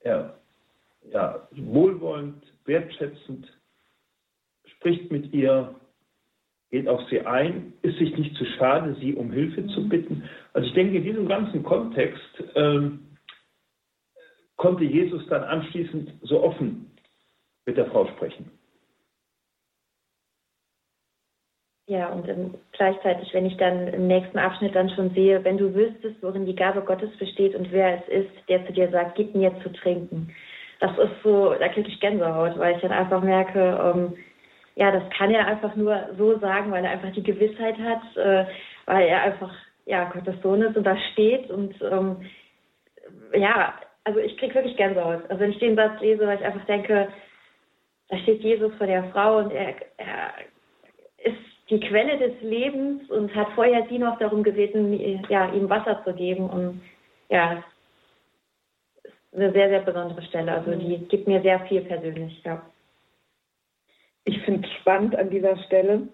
[0.00, 0.38] Er,
[1.12, 3.52] ja, wohlwollend, wertschätzend,
[4.66, 5.74] spricht mit ihr,
[6.70, 10.28] geht auf sie ein, ist sich nicht zu schade, sie um Hilfe zu bitten.
[10.52, 13.16] Also ich denke, in diesem ganzen Kontext ähm,
[14.56, 16.90] konnte Jesus dann anschließend so offen
[17.64, 18.50] mit der Frau sprechen.
[21.88, 25.74] Ja, und ähm, gleichzeitig, wenn ich dann im nächsten Abschnitt dann schon sehe, wenn du
[25.74, 29.34] wüsstest, worin die Gabe Gottes besteht und wer es ist, der zu dir sagt, gib
[29.34, 30.34] mir zu trinken.
[30.80, 34.16] Das ist so, da kriege ich Gänsehaut, weil ich dann einfach merke, ähm,
[34.76, 38.44] ja, das kann er einfach nur so sagen, weil er einfach die Gewissheit hat, äh,
[38.86, 39.52] weil er einfach,
[39.86, 42.16] ja, Gottes Sohn ist und da steht und ähm,
[43.34, 43.74] ja,
[44.04, 45.22] also ich kriege wirklich Gänsehaut.
[45.28, 47.08] Also wenn ich den Satz lese, weil ich einfach denke,
[48.08, 50.32] da steht Jesus vor der Frau und er, er
[51.18, 51.36] ist
[51.68, 54.92] die Quelle des Lebens und hat vorher sie noch darum gebeten,
[55.28, 56.48] ja, ihm Wasser zu geben.
[56.48, 56.80] Und
[57.28, 57.62] ja,
[59.38, 60.52] eine sehr, sehr besondere Stelle.
[60.52, 62.62] Also die gibt mir sehr viel persönlich, ja.
[64.24, 66.08] Ich finde spannend an dieser Stelle,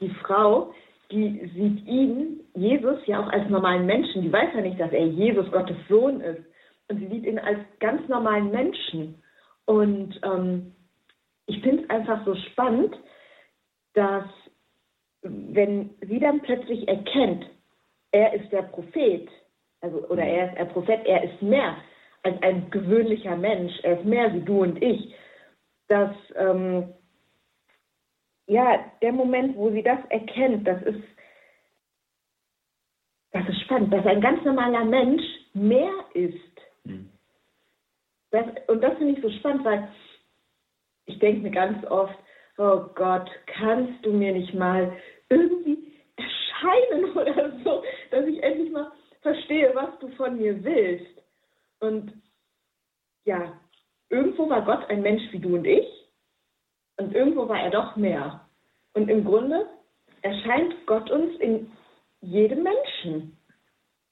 [0.00, 0.74] die Frau,
[1.10, 4.22] die sieht ihn, Jesus, ja auch als normalen Menschen.
[4.22, 6.42] Die weiß ja nicht, dass er Jesus, Gottes Sohn ist.
[6.88, 9.22] Und sie sieht ihn als ganz normalen Menschen.
[9.66, 10.74] Und ähm,
[11.46, 12.96] ich finde es einfach so spannend,
[13.94, 14.24] dass
[15.22, 17.46] wenn sie dann plötzlich erkennt,
[18.10, 19.28] er ist der Prophet,
[19.80, 21.76] also oder er ist ein Prophet, er ist mehr
[22.22, 25.14] als ein gewöhnlicher Mensch, er ist mehr wie du und ich,
[25.88, 26.92] dass ähm,
[28.46, 31.02] ja der Moment, wo sie das erkennt, das ist
[33.32, 35.22] das ist spannend, dass ein ganz normaler Mensch
[35.54, 36.60] mehr ist.
[36.84, 37.08] Mhm.
[38.30, 39.88] Das, und das finde ich so spannend, weil
[41.06, 42.14] ich denke mir ganz oft,
[42.58, 44.92] oh Gott, kannst du mir nicht mal
[45.28, 48.92] irgendwie erscheinen oder so, dass ich endlich mal
[49.22, 51.21] verstehe, was du von mir willst.
[51.82, 52.12] Und
[53.24, 53.60] ja,
[54.08, 55.86] irgendwo war Gott ein Mensch wie du und ich
[56.96, 58.46] und irgendwo war er doch mehr.
[58.94, 59.66] Und im Grunde
[60.22, 61.72] erscheint Gott uns in
[62.20, 63.36] jedem Menschen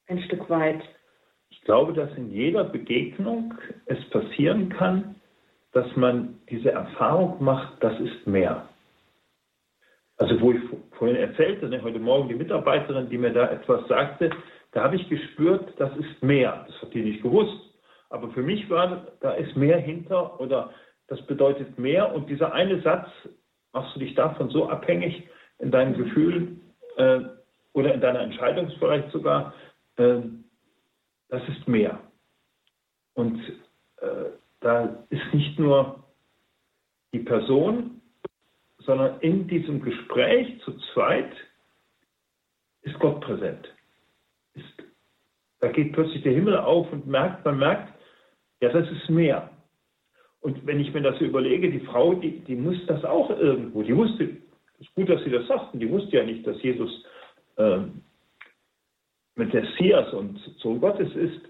[0.08, 0.82] ein Stück weit.
[1.50, 3.54] Ich glaube, dass in jeder Begegnung
[3.86, 5.14] es passieren kann,
[5.72, 8.68] dass man diese Erfahrung macht, das ist mehr.
[10.16, 10.60] Also wo ich
[10.98, 14.30] vorhin erzählte, ne, heute Morgen die Mitarbeiterin, die mir da etwas sagte,
[14.72, 16.64] da habe ich gespürt, das ist mehr.
[16.66, 17.58] Das hat die nicht gewusst.
[18.08, 20.72] Aber für mich war, da ist mehr hinter oder
[21.08, 22.14] das bedeutet mehr.
[22.14, 23.08] Und dieser eine Satz,
[23.72, 26.60] machst du dich davon so abhängig in deinen Gefühlen
[26.96, 27.20] äh,
[27.72, 29.54] oder in deiner Entscheidung vielleicht sogar,
[29.96, 30.20] äh,
[31.28, 32.00] das ist mehr.
[33.14, 33.40] Und
[34.00, 36.04] äh, da ist nicht nur
[37.12, 38.00] die Person,
[38.78, 41.32] sondern in diesem Gespräch zu zweit
[42.82, 43.68] ist Gott präsent.
[45.60, 47.92] Da geht plötzlich der Himmel auf und merkt, man merkt,
[48.60, 49.50] ja, das ist mehr.
[50.40, 53.96] Und wenn ich mir das überlege, die Frau, die, die muss das auch irgendwo, die
[53.96, 54.24] wusste,
[54.74, 57.04] es ist gut, dass sie das sagten, die wusste ja nicht, dass Jesus
[57.56, 57.80] äh,
[59.34, 61.40] Messias und Sohn Gottes ist.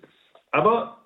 [0.50, 0.98] Aber,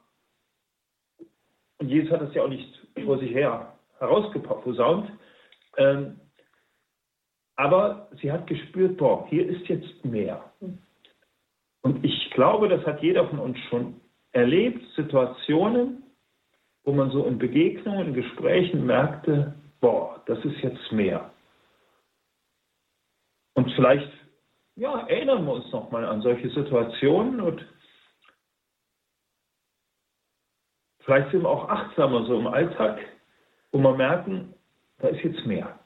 [1.78, 5.10] und Jesus hat das ja auch nicht vor sich her herausgeposaunt,
[5.76, 6.06] äh,
[7.56, 10.52] aber sie hat gespürt, boah, hier ist jetzt mehr.
[11.84, 14.00] Und ich glaube, das hat jeder von uns schon
[14.32, 16.02] erlebt, Situationen,
[16.84, 21.30] wo man so in Begegnungen, in Gesprächen merkte, boah, das ist jetzt mehr.
[23.54, 24.10] Und vielleicht
[24.76, 27.64] ja, erinnern wir uns nochmal an solche Situationen und
[31.00, 32.98] vielleicht sind wir auch achtsamer so im Alltag,
[33.70, 34.54] wo wir merken,
[34.98, 35.78] da ist jetzt mehr.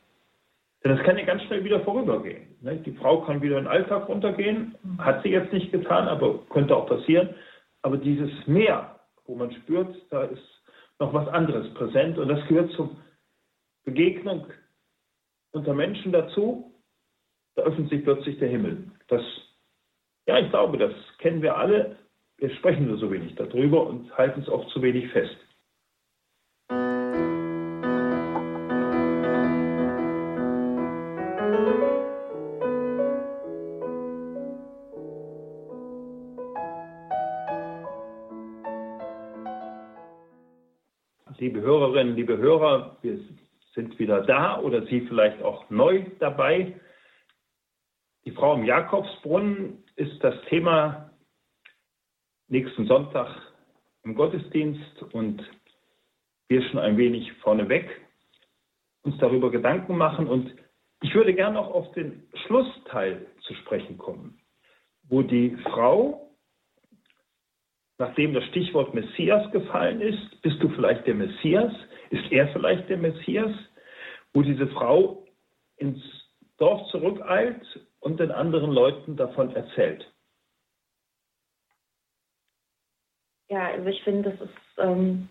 [0.85, 2.57] Denn das kann ja ganz schnell wieder vorübergehen.
[2.61, 2.77] Ne?
[2.77, 6.77] Die Frau kann wieder in den Alltag runtergehen, hat sie jetzt nicht getan, aber könnte
[6.77, 7.35] auch passieren.
[7.83, 10.63] Aber dieses Mehr, wo man spürt, da ist
[11.01, 12.91] noch was anderes präsent und das gehört zur
[13.85, 14.47] Begegnung
[15.53, 16.75] unter Menschen dazu,
[17.55, 18.91] da öffnet sich plötzlich der Himmel.
[19.09, 19.23] Das,
[20.27, 21.97] ja, ich glaube, das kennen wir alle.
[22.37, 25.37] Wir sprechen nur so wenig darüber und halten es oft zu wenig fest.
[41.69, 43.21] Hörerinnen, liebe Hörer, wir
[43.75, 46.81] sind wieder da oder Sie vielleicht auch neu dabei.
[48.25, 51.11] Die Frau im Jakobsbrunnen ist das Thema
[52.47, 53.29] nächsten Sonntag
[54.03, 55.47] im Gottesdienst und
[56.49, 58.01] wir schon ein wenig vorneweg
[59.03, 60.27] uns darüber Gedanken machen.
[60.27, 60.51] Und
[61.03, 64.41] ich würde gerne auch auf den Schlussteil zu sprechen kommen,
[65.03, 66.28] wo die Frau,
[67.99, 71.73] nachdem das Stichwort Messias gefallen ist, bist du vielleicht der Messias?
[72.11, 73.51] Ist er vielleicht der Messias?
[74.33, 75.25] Wo diese Frau
[75.77, 76.01] ins
[76.59, 77.63] Dorf zurückeilt
[78.01, 80.11] und den anderen Leuten davon erzählt.
[83.51, 85.29] Ja, also ich finde, es ist, ähm,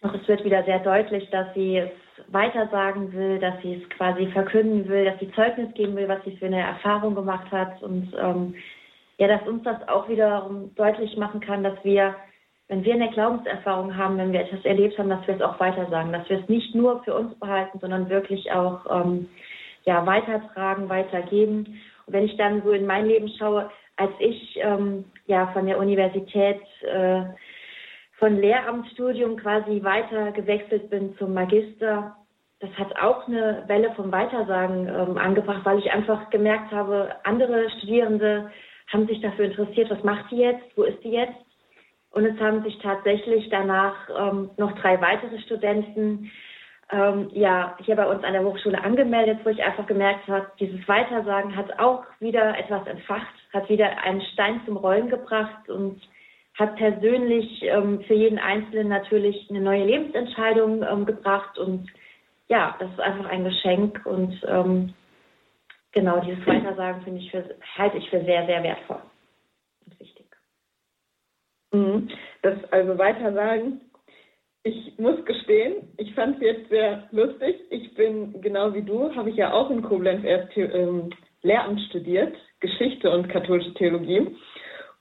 [0.00, 1.90] es wird wieder sehr deutlich, dass sie es
[2.28, 6.36] weitersagen will, dass sie es quasi verkünden will, dass sie Zeugnis geben will, was sie
[6.36, 8.54] für eine Erfahrung gemacht hat und ähm,
[9.22, 12.16] ja, dass uns das auch wiederum deutlich machen kann, dass wir,
[12.66, 16.12] wenn wir eine Glaubenserfahrung haben, wenn wir etwas erlebt haben, dass wir es auch weitersagen,
[16.12, 19.28] dass wir es nicht nur für uns behalten, sondern wirklich auch ähm,
[19.84, 21.80] ja, weitertragen, weitergeben.
[22.06, 25.78] Und wenn ich dann so in mein Leben schaue, als ich ähm, ja von der
[25.78, 27.22] Universität äh,
[28.18, 32.16] von Lehramtsstudium quasi weiter gewechselt bin zum Magister,
[32.58, 37.70] das hat auch eine Welle vom Weitersagen ähm, angebracht, weil ich einfach gemerkt habe, andere
[37.70, 38.50] Studierende
[38.92, 41.38] haben sich dafür interessiert, was macht die jetzt, wo ist die jetzt?
[42.10, 46.30] Und es haben sich tatsächlich danach ähm, noch drei weitere Studenten
[46.92, 50.86] ähm, ja, hier bei uns an der Hochschule angemeldet, wo ich einfach gemerkt habe, dieses
[50.86, 56.02] Weitersagen hat auch wieder etwas entfacht, hat wieder einen Stein zum Rollen gebracht und
[56.58, 61.88] hat persönlich ähm, für jeden Einzelnen natürlich eine neue Lebensentscheidung ähm, gebracht und
[62.48, 64.92] ja, das ist einfach ein Geschenk und ähm,
[65.92, 69.02] genau dieses Weitersagen finde ich für, halte ich für sehr, sehr wertvoll
[69.86, 70.26] und wichtig.
[71.72, 72.08] Mhm.
[72.42, 73.80] Das also Weitersagen
[74.64, 77.56] ich muss gestehen, ich fand es jetzt sehr lustig.
[77.70, 81.10] Ich bin genau wie du, habe ich ja auch in Koblenz erst ähm,
[81.42, 84.36] Lehramt studiert, Geschichte und katholische Theologie.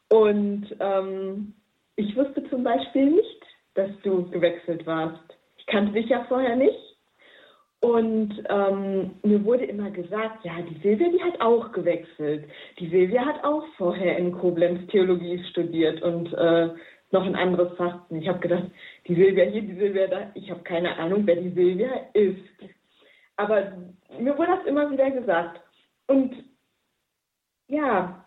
[0.09, 1.53] Und ähm,
[1.95, 3.43] ich wusste zum Beispiel nicht,
[3.75, 5.21] dass du gewechselt warst.
[5.57, 6.90] Ich kannte dich ja vorher nicht.
[7.81, 12.47] Und ähm, mir wurde immer gesagt, ja, die Silvia, die hat auch gewechselt.
[12.77, 16.69] Die Silvia hat auch vorher in Koblenz Theologie studiert und äh,
[17.09, 18.07] noch ein anderes Fach.
[18.09, 18.65] Und ich habe gedacht,
[19.07, 20.31] die Silvia hier, die Silvia da.
[20.35, 22.39] Ich habe keine Ahnung, wer die Silvia ist.
[23.35, 23.73] Aber
[24.19, 25.59] mir wurde das immer wieder gesagt.
[26.05, 26.35] Und
[27.67, 28.23] ja,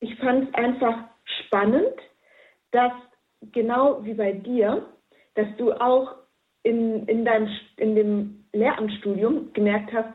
[0.00, 1.04] ich fand es einfach
[1.46, 1.94] spannend,
[2.72, 2.92] dass
[3.52, 4.86] genau wie bei dir,
[5.34, 6.17] dass du auch
[6.68, 10.14] in, in, deinem, in dem Lehramtsstudium gemerkt hast,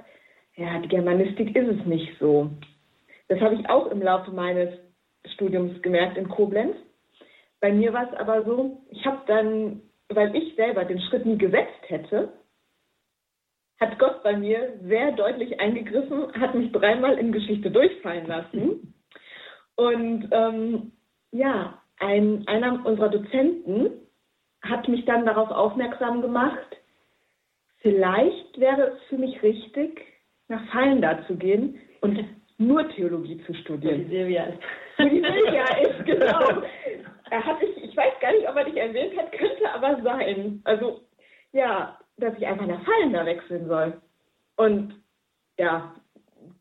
[0.55, 2.49] ja, die Germanistik ist es nicht so.
[3.27, 4.69] Das habe ich auch im Laufe meines
[5.33, 6.75] Studiums gemerkt in Koblenz.
[7.59, 11.37] Bei mir war es aber so, ich habe dann, weil ich selber den Schritt nie
[11.37, 12.33] gesetzt hätte,
[13.79, 18.93] hat Gott bei mir sehr deutlich eingegriffen, hat mich dreimal in Geschichte durchfallen lassen.
[19.75, 20.91] Und ähm,
[21.31, 24.02] ja, ein, einer unserer Dozenten
[24.63, 26.77] hat mich dann darauf aufmerksam gemacht,
[27.79, 30.01] vielleicht wäre es für mich richtig,
[30.47, 32.19] nach Fallenda zu gehen und
[32.57, 33.99] nur Theologie zu studieren.
[33.99, 34.59] Wo die Silvia ist.
[34.97, 36.63] Wo die Silvia ist, genau.
[37.29, 40.61] Er hat ich, ich weiß gar nicht, ob er dich erwähnt hat, könnte aber sein.
[40.65, 41.01] Also,
[41.51, 44.01] ja, dass ich einfach nach Fallender wechseln soll.
[44.55, 44.95] Und
[45.57, 45.95] ja,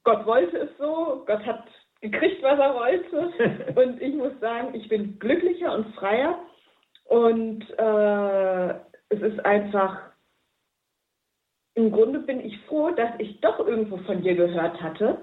[0.05, 1.65] Gott wollte es so, Gott hat
[2.01, 3.75] gekriegt, was er wollte.
[3.81, 6.39] Und ich muss sagen, ich bin glücklicher und freier.
[7.05, 8.69] Und äh,
[9.09, 9.99] es ist einfach,
[11.75, 15.19] im Grunde bin ich froh, dass ich doch irgendwo von dir gehört hatte,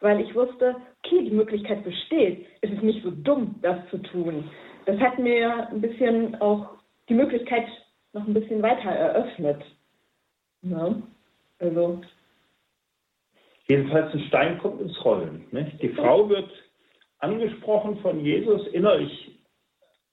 [0.00, 2.46] weil ich wusste, okay, die Möglichkeit besteht.
[2.60, 4.50] Es ist nicht so dumm, das zu tun.
[4.84, 6.70] Das hat mir ein bisschen auch
[7.08, 7.66] die Möglichkeit
[8.12, 9.62] noch ein bisschen weiter eröffnet.
[10.62, 10.94] Ja,
[11.58, 12.00] also.
[13.68, 15.44] Jedenfalls ein Stein kommt ins Rollen.
[15.50, 15.82] Nicht?
[15.82, 16.50] Die Frau wird
[17.18, 19.35] angesprochen von Jesus, innerlich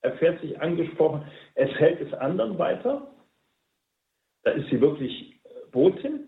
[0.03, 1.25] erfährt sich angesprochen,
[1.55, 3.07] es hält es anderen weiter.
[4.43, 5.39] Da ist sie wirklich
[5.71, 6.27] Botin.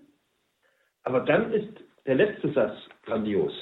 [1.03, 1.69] Aber dann ist
[2.05, 3.53] der letzte Satz grandios.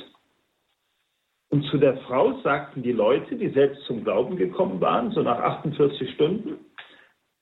[1.50, 5.40] Und zu der Frau sagten die Leute, die selbst zum Glauben gekommen waren, so nach
[5.40, 6.66] 48 Stunden,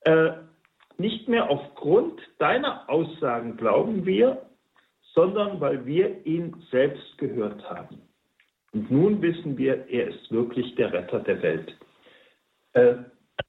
[0.02, 0.32] äh,
[0.98, 4.42] nicht mehr aufgrund deiner Aussagen glauben wir,
[5.14, 8.02] sondern weil wir ihn selbst gehört haben.
[8.74, 11.76] Und nun wissen wir, er ist wirklich der Retter der Welt.
[12.74, 12.96] Äh,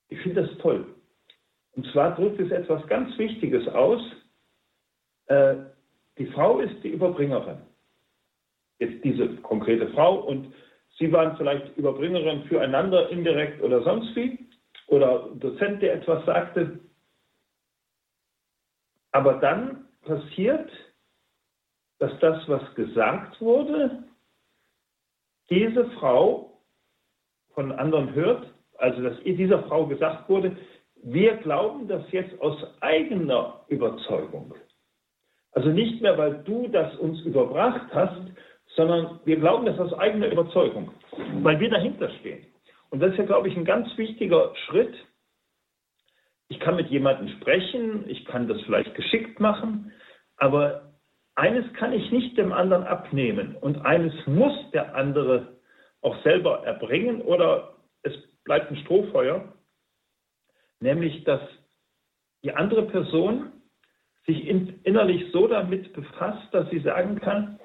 [0.09, 0.87] ich finde das toll.
[1.75, 4.01] Und zwar drückt es etwas ganz Wichtiges aus.
[5.27, 5.57] Äh,
[6.19, 7.59] die Frau ist die Überbringerin.
[8.79, 10.53] Jetzt diese konkrete Frau und
[10.99, 14.39] sie waren vielleicht Überbringerin füreinander indirekt oder sonst wie.
[14.89, 16.81] Oder Dozent, der etwas sagte.
[19.13, 20.71] Aber dann passiert,
[21.99, 24.05] dass das, was gesagt wurde,
[25.49, 26.61] diese Frau
[27.55, 28.52] von anderen hört,
[28.83, 30.57] also dass dieser Frau gesagt wurde,
[31.05, 34.55] wir glauben das jetzt aus eigener Überzeugung.
[35.53, 38.21] Also nicht mehr, weil du das uns überbracht hast,
[38.75, 40.91] sondern wir glauben das aus eigener Überzeugung,
[41.43, 42.45] weil wir dahinter stehen.
[42.91, 44.95] Und das ist ja, glaube ich, ein ganz wichtiger Schritt,
[46.49, 49.93] ich kann mit jemandem sprechen, ich kann das vielleicht geschickt machen,
[50.37, 50.93] aber
[51.35, 55.57] eines kann ich nicht dem anderen abnehmen und eines muss der andere
[56.03, 58.13] auch selber erbringen oder es
[58.45, 59.53] bleibt ein Strohfeuer,
[60.81, 61.41] nämlich dass
[62.43, 63.53] die andere Person
[64.27, 67.59] sich innerlich so damit befasst, dass sie sagen kann,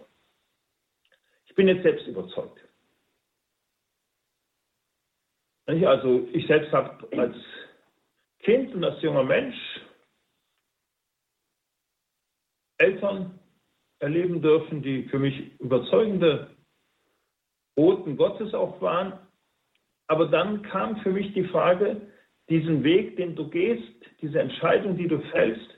[1.46, 2.60] ich bin jetzt selbst überzeugt.
[5.66, 7.36] Also ich selbst habe als
[8.40, 9.58] Kind und als junger Mensch
[12.78, 13.40] Eltern
[14.00, 16.56] erleben dürfen, die für mich überzeugende
[17.76, 19.27] Boten Gottes auch waren.
[20.08, 22.02] Aber dann kam für mich die Frage,
[22.50, 23.84] diesen Weg, den du gehst,
[24.22, 25.78] diese Entscheidung, die du fällst,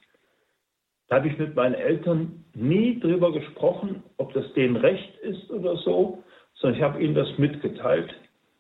[1.08, 5.76] da habe ich mit meinen Eltern nie drüber gesprochen, ob das denen recht ist oder
[5.78, 6.24] so,
[6.54, 8.14] sondern ich habe ihnen das mitgeteilt,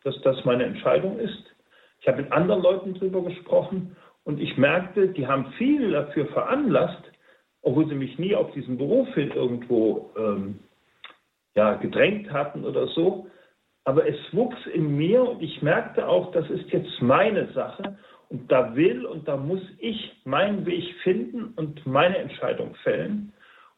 [0.03, 1.43] dass das meine Entscheidung ist.
[2.01, 7.03] Ich habe mit anderen Leuten darüber gesprochen und ich merkte, die haben viel dafür veranlasst,
[7.61, 10.59] obwohl sie mich nie auf diesen Beruf hin irgendwo ähm,
[11.55, 13.27] ja, gedrängt hatten oder so.
[13.89, 17.97] Aber es wuchs in mir und ich merkte auch, das ist jetzt meine Sache
[18.29, 23.33] und da will und da muss ich meinen Weg finden und meine Entscheidung fällen.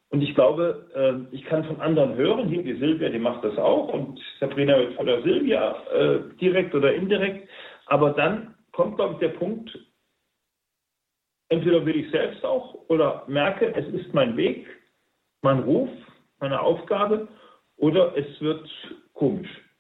[0.09, 3.57] Und ich glaube, äh, ich kann von anderen hören, hier die Silvia, die macht das
[3.57, 7.47] auch und Sabrina wird von der Silvia äh, direkt oder indirekt.
[7.85, 9.79] Aber dann kommt, glaube ich, der Punkt,
[11.47, 14.67] entweder will ich selbst auch oder merke, es ist mein Weg,
[15.41, 15.89] mein Ruf,
[16.41, 17.29] meine Aufgabe
[17.77, 18.69] oder es wird
[19.13, 19.70] komisch.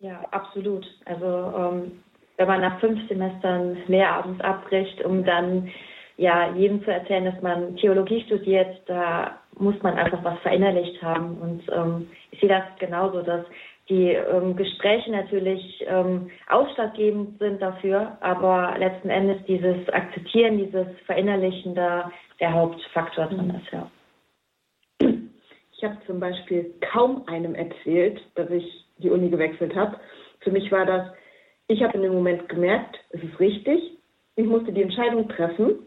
[0.00, 0.86] Ja, absolut.
[1.06, 2.02] Also ähm,
[2.36, 5.70] wenn man nach fünf Semestern Lehrabends abbricht, um dann
[6.16, 11.38] ja jedem zu erzählen, dass man Theologie studiert, da muss man einfach was verinnerlicht haben.
[11.38, 13.44] Und ähm, ich sehe das genauso, dass
[13.88, 21.74] die ähm, Gespräche natürlich ähm, ausschlaggebend sind dafür, aber letzten Endes dieses Akzeptieren, dieses Verinnerlichen
[21.74, 23.90] da der Hauptfaktor drin ist, ja.
[25.76, 29.98] Ich habe zum Beispiel kaum einem erzählt, dass ich die Uni gewechselt habe.
[30.40, 31.06] Für mich war das,
[31.66, 33.98] ich habe in dem Moment gemerkt, es ist richtig,
[34.36, 35.80] ich musste die Entscheidung treffen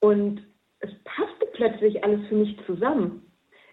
[0.00, 0.42] und
[0.80, 3.22] es passte plötzlich alles für mich zusammen.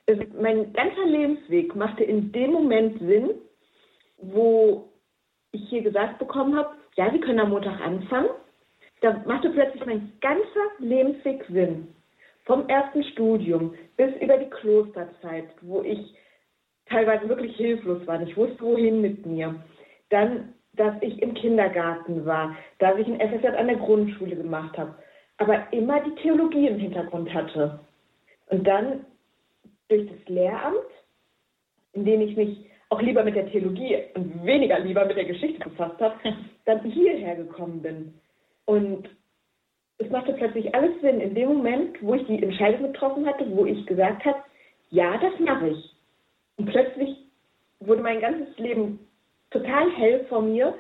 [0.06, 3.32] Es, mein ganzer Lebensweg machte in dem Moment Sinn,
[4.18, 4.90] wo
[5.52, 8.30] ich hier gesagt bekommen habe, ja, Sie können am Montag anfangen.
[9.02, 11.88] Da machte plötzlich mein ganzer Lebensweg Sinn.
[12.46, 16.14] Vom ersten Studium bis über die Klosterzeit, wo ich
[16.88, 18.22] teilweise wirklich hilflos war.
[18.22, 19.56] Ich wusste, wohin mit mir.
[20.10, 24.96] Dann, dass ich im Kindergarten war, dass ich ein FSJ an der Grundschule gemacht habe,
[25.38, 27.80] aber immer die Theologie im Hintergrund hatte.
[28.48, 29.06] Und dann
[29.90, 30.78] durch das Lehramt,
[31.94, 35.68] in dem ich mich auch lieber mit der Theologie und weniger lieber mit der Geschichte
[35.68, 36.16] befasst habe,
[36.66, 38.14] dann hierher gekommen bin.
[38.66, 39.10] Und
[39.98, 43.66] es machte plötzlich alles Sinn in dem Moment, wo ich die Entscheidung getroffen hatte, wo
[43.66, 44.38] ich gesagt habe,
[44.90, 45.93] ja, das mache ich.
[46.58, 47.18] Und plötzlich
[47.80, 49.00] wurde mein ganzes Leben
[49.52, 50.74] total hell vor mir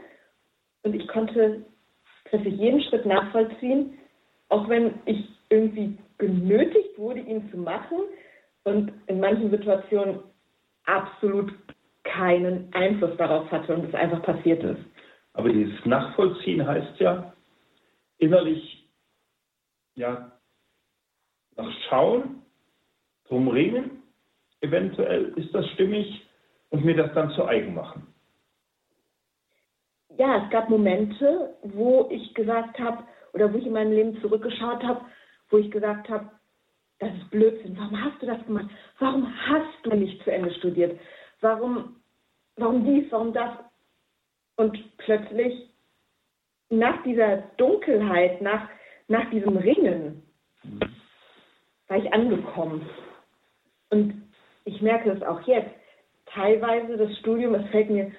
[0.84, 1.65] und ich konnte
[2.26, 3.97] plötzlich jeden Schritt nachvollziehen,
[4.49, 7.99] auch wenn ich irgendwie genötigt wurde, ihn zu machen
[8.63, 10.19] und in manchen Situationen
[10.86, 11.53] absolut
[12.03, 14.82] keinen Einfluss darauf hatte und es einfach passiert ist.
[15.34, 17.34] Aber dieses Nachvollziehen heißt ja
[18.17, 18.88] innerlich
[19.95, 20.32] ja
[21.55, 22.41] nach Schauen,
[23.28, 24.03] drum ringen
[24.64, 26.26] eventuell ist das stimmig
[26.70, 28.07] und mir das dann zu eigen machen.
[30.18, 33.03] Ja, es gab Momente, wo ich gesagt habe,
[33.34, 35.01] oder wo ich in meinem Leben zurückgeschaut habe,
[35.49, 36.30] wo ich gesagt habe,
[36.99, 37.78] das ist Blödsinn.
[37.78, 38.70] Warum hast du das gemacht?
[38.99, 40.99] Warum hast du nicht zu Ende studiert?
[41.41, 41.97] Warum,
[42.55, 43.51] warum dies, warum das?
[44.55, 45.70] Und plötzlich
[46.70, 48.70] nach dieser Dunkelheit, nach,
[49.07, 50.24] nach diesem Ringen,
[51.88, 52.88] war ich angekommen.
[53.89, 54.22] Und
[54.66, 55.72] ich merke es auch jetzt.
[56.28, 58.11] Teilweise das Studium, es fällt mir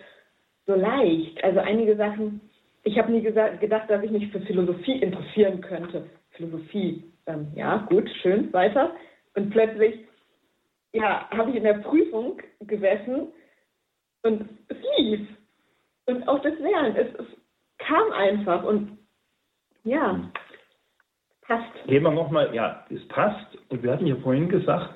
[0.66, 1.42] so leicht.
[1.42, 2.40] Also einige Sachen,
[2.84, 6.08] ich habe nie gesagt, gedacht, dass ich mich für Philosophie interessieren könnte.
[6.30, 8.94] Philosophie, ähm, ja, gut, schön, weiter.
[9.34, 10.00] Und plötzlich,
[10.92, 13.28] ja, habe ich in der Prüfung gesessen
[14.22, 15.28] und es lief.
[16.06, 17.26] Und auch das Lernen, es, es
[17.78, 18.98] kam einfach und
[19.84, 20.30] ja,
[21.42, 21.86] passt.
[21.86, 23.58] Gehen wir nochmal, ja, es passt.
[23.68, 24.94] Und wir hatten ja vorhin gesagt,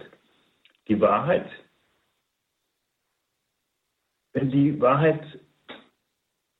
[0.89, 1.49] die Wahrheit,
[4.33, 5.23] wenn die Wahrheit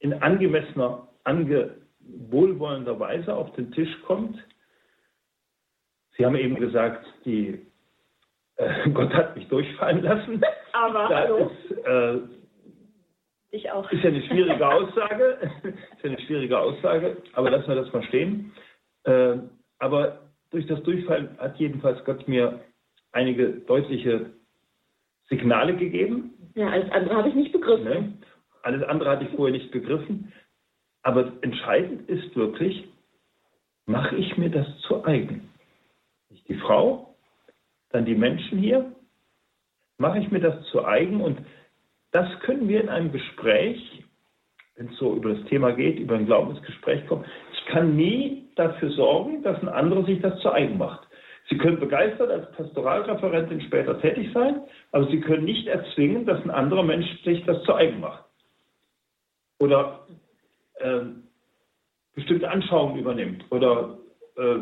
[0.01, 4.39] in angemessener, ange, wohlwollender Weise auf den Tisch kommt,
[6.19, 7.65] Sie haben eben gesagt, die,
[8.57, 10.43] äh, Gott hat mich durchfallen lassen.
[10.73, 11.51] Aber das hallo.
[11.71, 12.19] ist, äh,
[13.51, 13.91] ich auch.
[13.91, 15.39] Ist ja eine schwierige Aussage.
[15.63, 18.53] ist ja eine schwierige Aussage, aber lassen wir das mal stehen.
[19.05, 19.37] Äh,
[19.79, 22.61] aber durch das Durchfallen hat jedenfalls Gott mir
[23.13, 24.31] einige deutliche
[25.29, 26.35] Signale gegeben.
[26.55, 27.85] Ja, alles andere habe ich nicht begriffen.
[27.85, 28.13] Ne?
[28.63, 30.33] Alles andere hatte ich vorher nicht begriffen.
[31.03, 32.89] Aber entscheidend ist wirklich,
[33.87, 35.49] mache ich mir das zu eigen?
[36.31, 37.15] Nicht die Frau,
[37.91, 38.93] dann die Menschen hier.
[39.99, 41.21] Mache ich mir das zu eigen?
[41.21, 41.39] Und
[42.11, 44.05] das können wir in einem Gespräch,
[44.77, 47.25] wenn es so über das Thema geht, über ein Glaubensgespräch kommen.
[47.53, 51.08] Ich kann nie dafür sorgen, dass ein anderer sich das zu eigen macht.
[51.49, 56.51] Sie können begeistert als Pastoralreferentin später tätig sein, aber Sie können nicht erzwingen, dass ein
[56.51, 58.25] anderer Mensch sich das zu eigen macht.
[59.59, 60.07] Oder
[60.75, 61.01] äh,
[62.15, 63.45] bestimmte Anschauungen übernimmt.
[63.51, 63.99] Oder,
[64.37, 64.59] äh,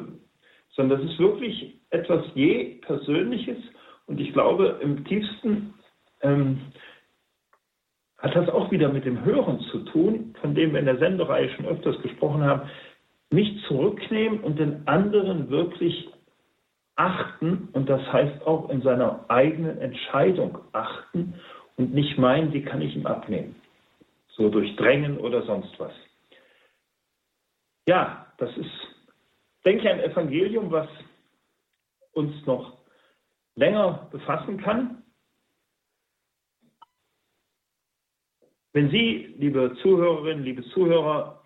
[0.74, 3.58] sondern das ist wirklich etwas je Persönliches.
[4.06, 5.74] Und ich glaube, im tiefsten
[6.20, 6.60] ähm,
[8.18, 11.50] hat das auch wieder mit dem Hören zu tun, von dem wir in der Sendereihe
[11.50, 12.70] schon öfters gesprochen haben.
[13.30, 16.08] Mich zurücknehmen und den anderen wirklich
[16.96, 21.34] achten und das heißt auch in seiner eigenen Entscheidung achten
[21.76, 23.54] und nicht meinen, die kann ich ihm abnehmen.
[24.28, 25.92] So durch Drängen oder sonst was.
[27.86, 28.70] Ja, das ist,
[29.64, 30.88] denke ich, ein Evangelium, was
[32.12, 32.78] uns noch
[33.54, 35.02] länger befassen kann.
[38.72, 41.42] Wenn Sie, liebe Zuhörerinnen, liebe Zuhörer,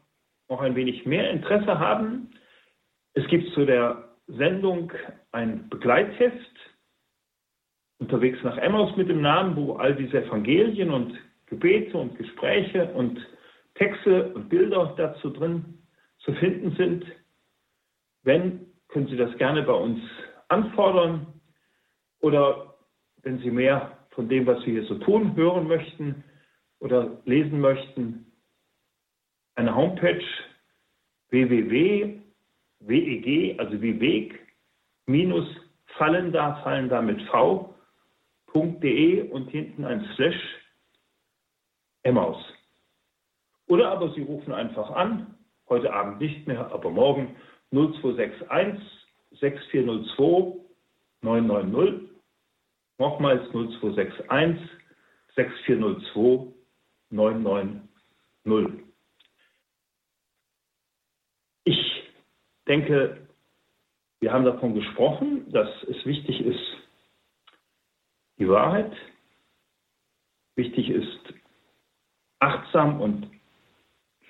[0.49, 2.31] noch ein wenig mehr Interesse haben,
[3.15, 4.93] es gibt zu der Sendung
[5.33, 6.57] ein Begleitheft
[7.99, 13.19] unterwegs nach Emmaus mit dem Namen, wo all diese Evangelien und Gebete und Gespräche und
[13.75, 15.83] Texte und Bilder dazu drin
[16.19, 17.05] zu finden sind.
[18.23, 20.01] Wenn, können Sie das gerne bei uns
[20.49, 21.27] anfordern
[22.21, 22.75] oder
[23.23, 26.25] wenn Sie mehr von dem, was wir hier so tun, hören möchten
[26.79, 28.27] oder lesen möchten,
[29.55, 30.25] eine Homepage
[31.31, 32.20] www
[32.81, 34.39] WEG, also wie Weg,
[35.07, 35.47] minus
[35.99, 37.21] fallender, fallender mit
[38.53, 40.41] v.de und hinten ein Slash
[42.03, 42.43] Emmaus.
[43.67, 45.37] Oder aber Sie rufen einfach an,
[45.69, 47.37] heute Abend nicht mehr, aber morgen
[47.71, 48.83] 0261
[49.39, 50.61] 6402
[51.23, 52.11] 990.
[52.99, 54.71] Nochmals 0261
[55.37, 56.53] 6402
[57.11, 58.85] 990.
[61.65, 62.00] Ich
[62.71, 63.17] denke,
[64.21, 66.77] wir haben davon gesprochen, dass es wichtig ist,
[68.39, 68.93] die Wahrheit,
[70.55, 71.35] wichtig ist,
[72.39, 73.29] achtsam und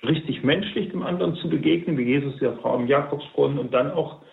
[0.03, 4.23] richtig menschlich dem anderen zu begegnen, wie Jesus der Frau im Jakobsbrunnen und dann auch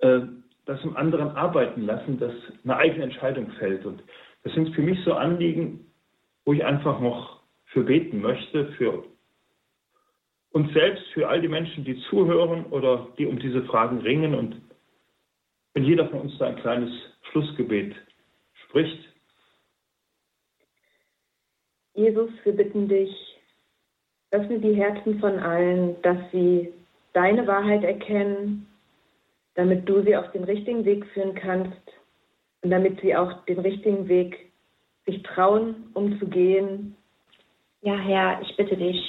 [0.00, 0.20] äh,
[0.66, 2.34] das im anderen arbeiten lassen, dass
[2.64, 3.86] eine eigene Entscheidung fällt.
[3.86, 4.02] Und
[4.42, 5.86] das sind für mich so Anliegen,
[6.44, 9.04] wo ich einfach noch für beten möchte, für
[10.52, 14.34] uns selbst, für all die Menschen, die zuhören oder die um diese Fragen ringen.
[14.34, 14.60] Und
[15.74, 16.90] wenn jeder von uns da ein kleines
[17.30, 17.94] Schlussgebet
[18.64, 19.08] spricht.
[21.94, 23.10] Jesus, wir bitten dich,
[24.30, 26.72] öffne die Herzen von allen, dass sie
[27.12, 28.66] deine Wahrheit erkennen,
[29.54, 31.80] damit du sie auf den richtigen Weg führen kannst
[32.62, 34.52] und damit sie auch den richtigen Weg
[35.06, 36.96] sich trauen, umzugehen.
[37.80, 39.00] Ja, Herr, ich bitte dich,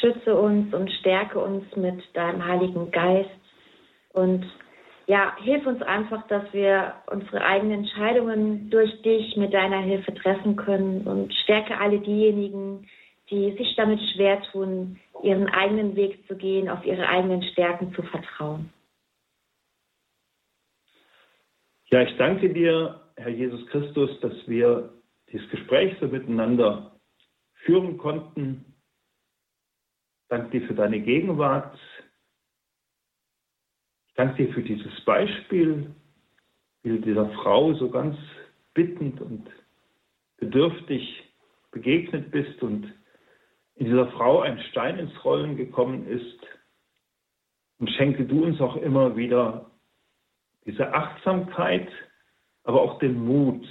[0.00, 3.30] schütze uns und stärke uns mit deinem Heiligen Geist
[4.12, 4.44] und
[5.06, 10.54] ja, hilf uns einfach, dass wir unsere eigenen Entscheidungen durch dich mit deiner Hilfe treffen
[10.54, 12.86] können und stärke alle diejenigen,
[13.28, 18.02] die sich damit schwer tun, ihren eigenen Weg zu gehen, auf ihre eigenen Stärken zu
[18.02, 18.70] vertrauen.
[21.90, 24.90] Ja, ich danke dir, Herr Jesus Christus, dass wir
[25.32, 26.92] dieses Gespräch so miteinander
[27.64, 28.69] führen konnten.
[30.30, 31.76] Danke dir für deine Gegenwart.
[34.06, 35.92] Ich danke dir für dieses Beispiel,
[36.82, 38.16] wie du dieser Frau so ganz
[38.72, 39.50] bittend und
[40.36, 41.24] bedürftig
[41.72, 42.94] begegnet bist und
[43.74, 46.38] in dieser Frau ein Stein ins Rollen gekommen ist.
[47.80, 49.68] Und schenke du uns auch immer wieder
[50.64, 51.88] diese Achtsamkeit,
[52.62, 53.66] aber auch den Mut,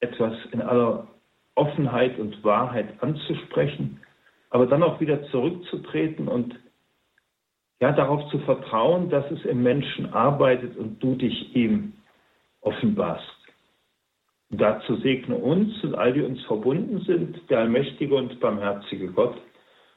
[0.00, 1.06] etwas in aller
[1.54, 4.00] Offenheit und Wahrheit anzusprechen,
[4.56, 6.58] aber dann auch wieder zurückzutreten und
[7.78, 11.92] ja, darauf zu vertrauen, dass es im Menschen arbeitet und du dich ihm
[12.62, 13.36] offenbarst.
[14.50, 19.36] Und dazu segne uns und all die uns verbunden sind, der allmächtige und barmherzige Gott,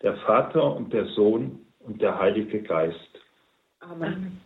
[0.02, 3.22] der Vater und der Sohn und der Heilige Geist.
[3.80, 4.42] Amen.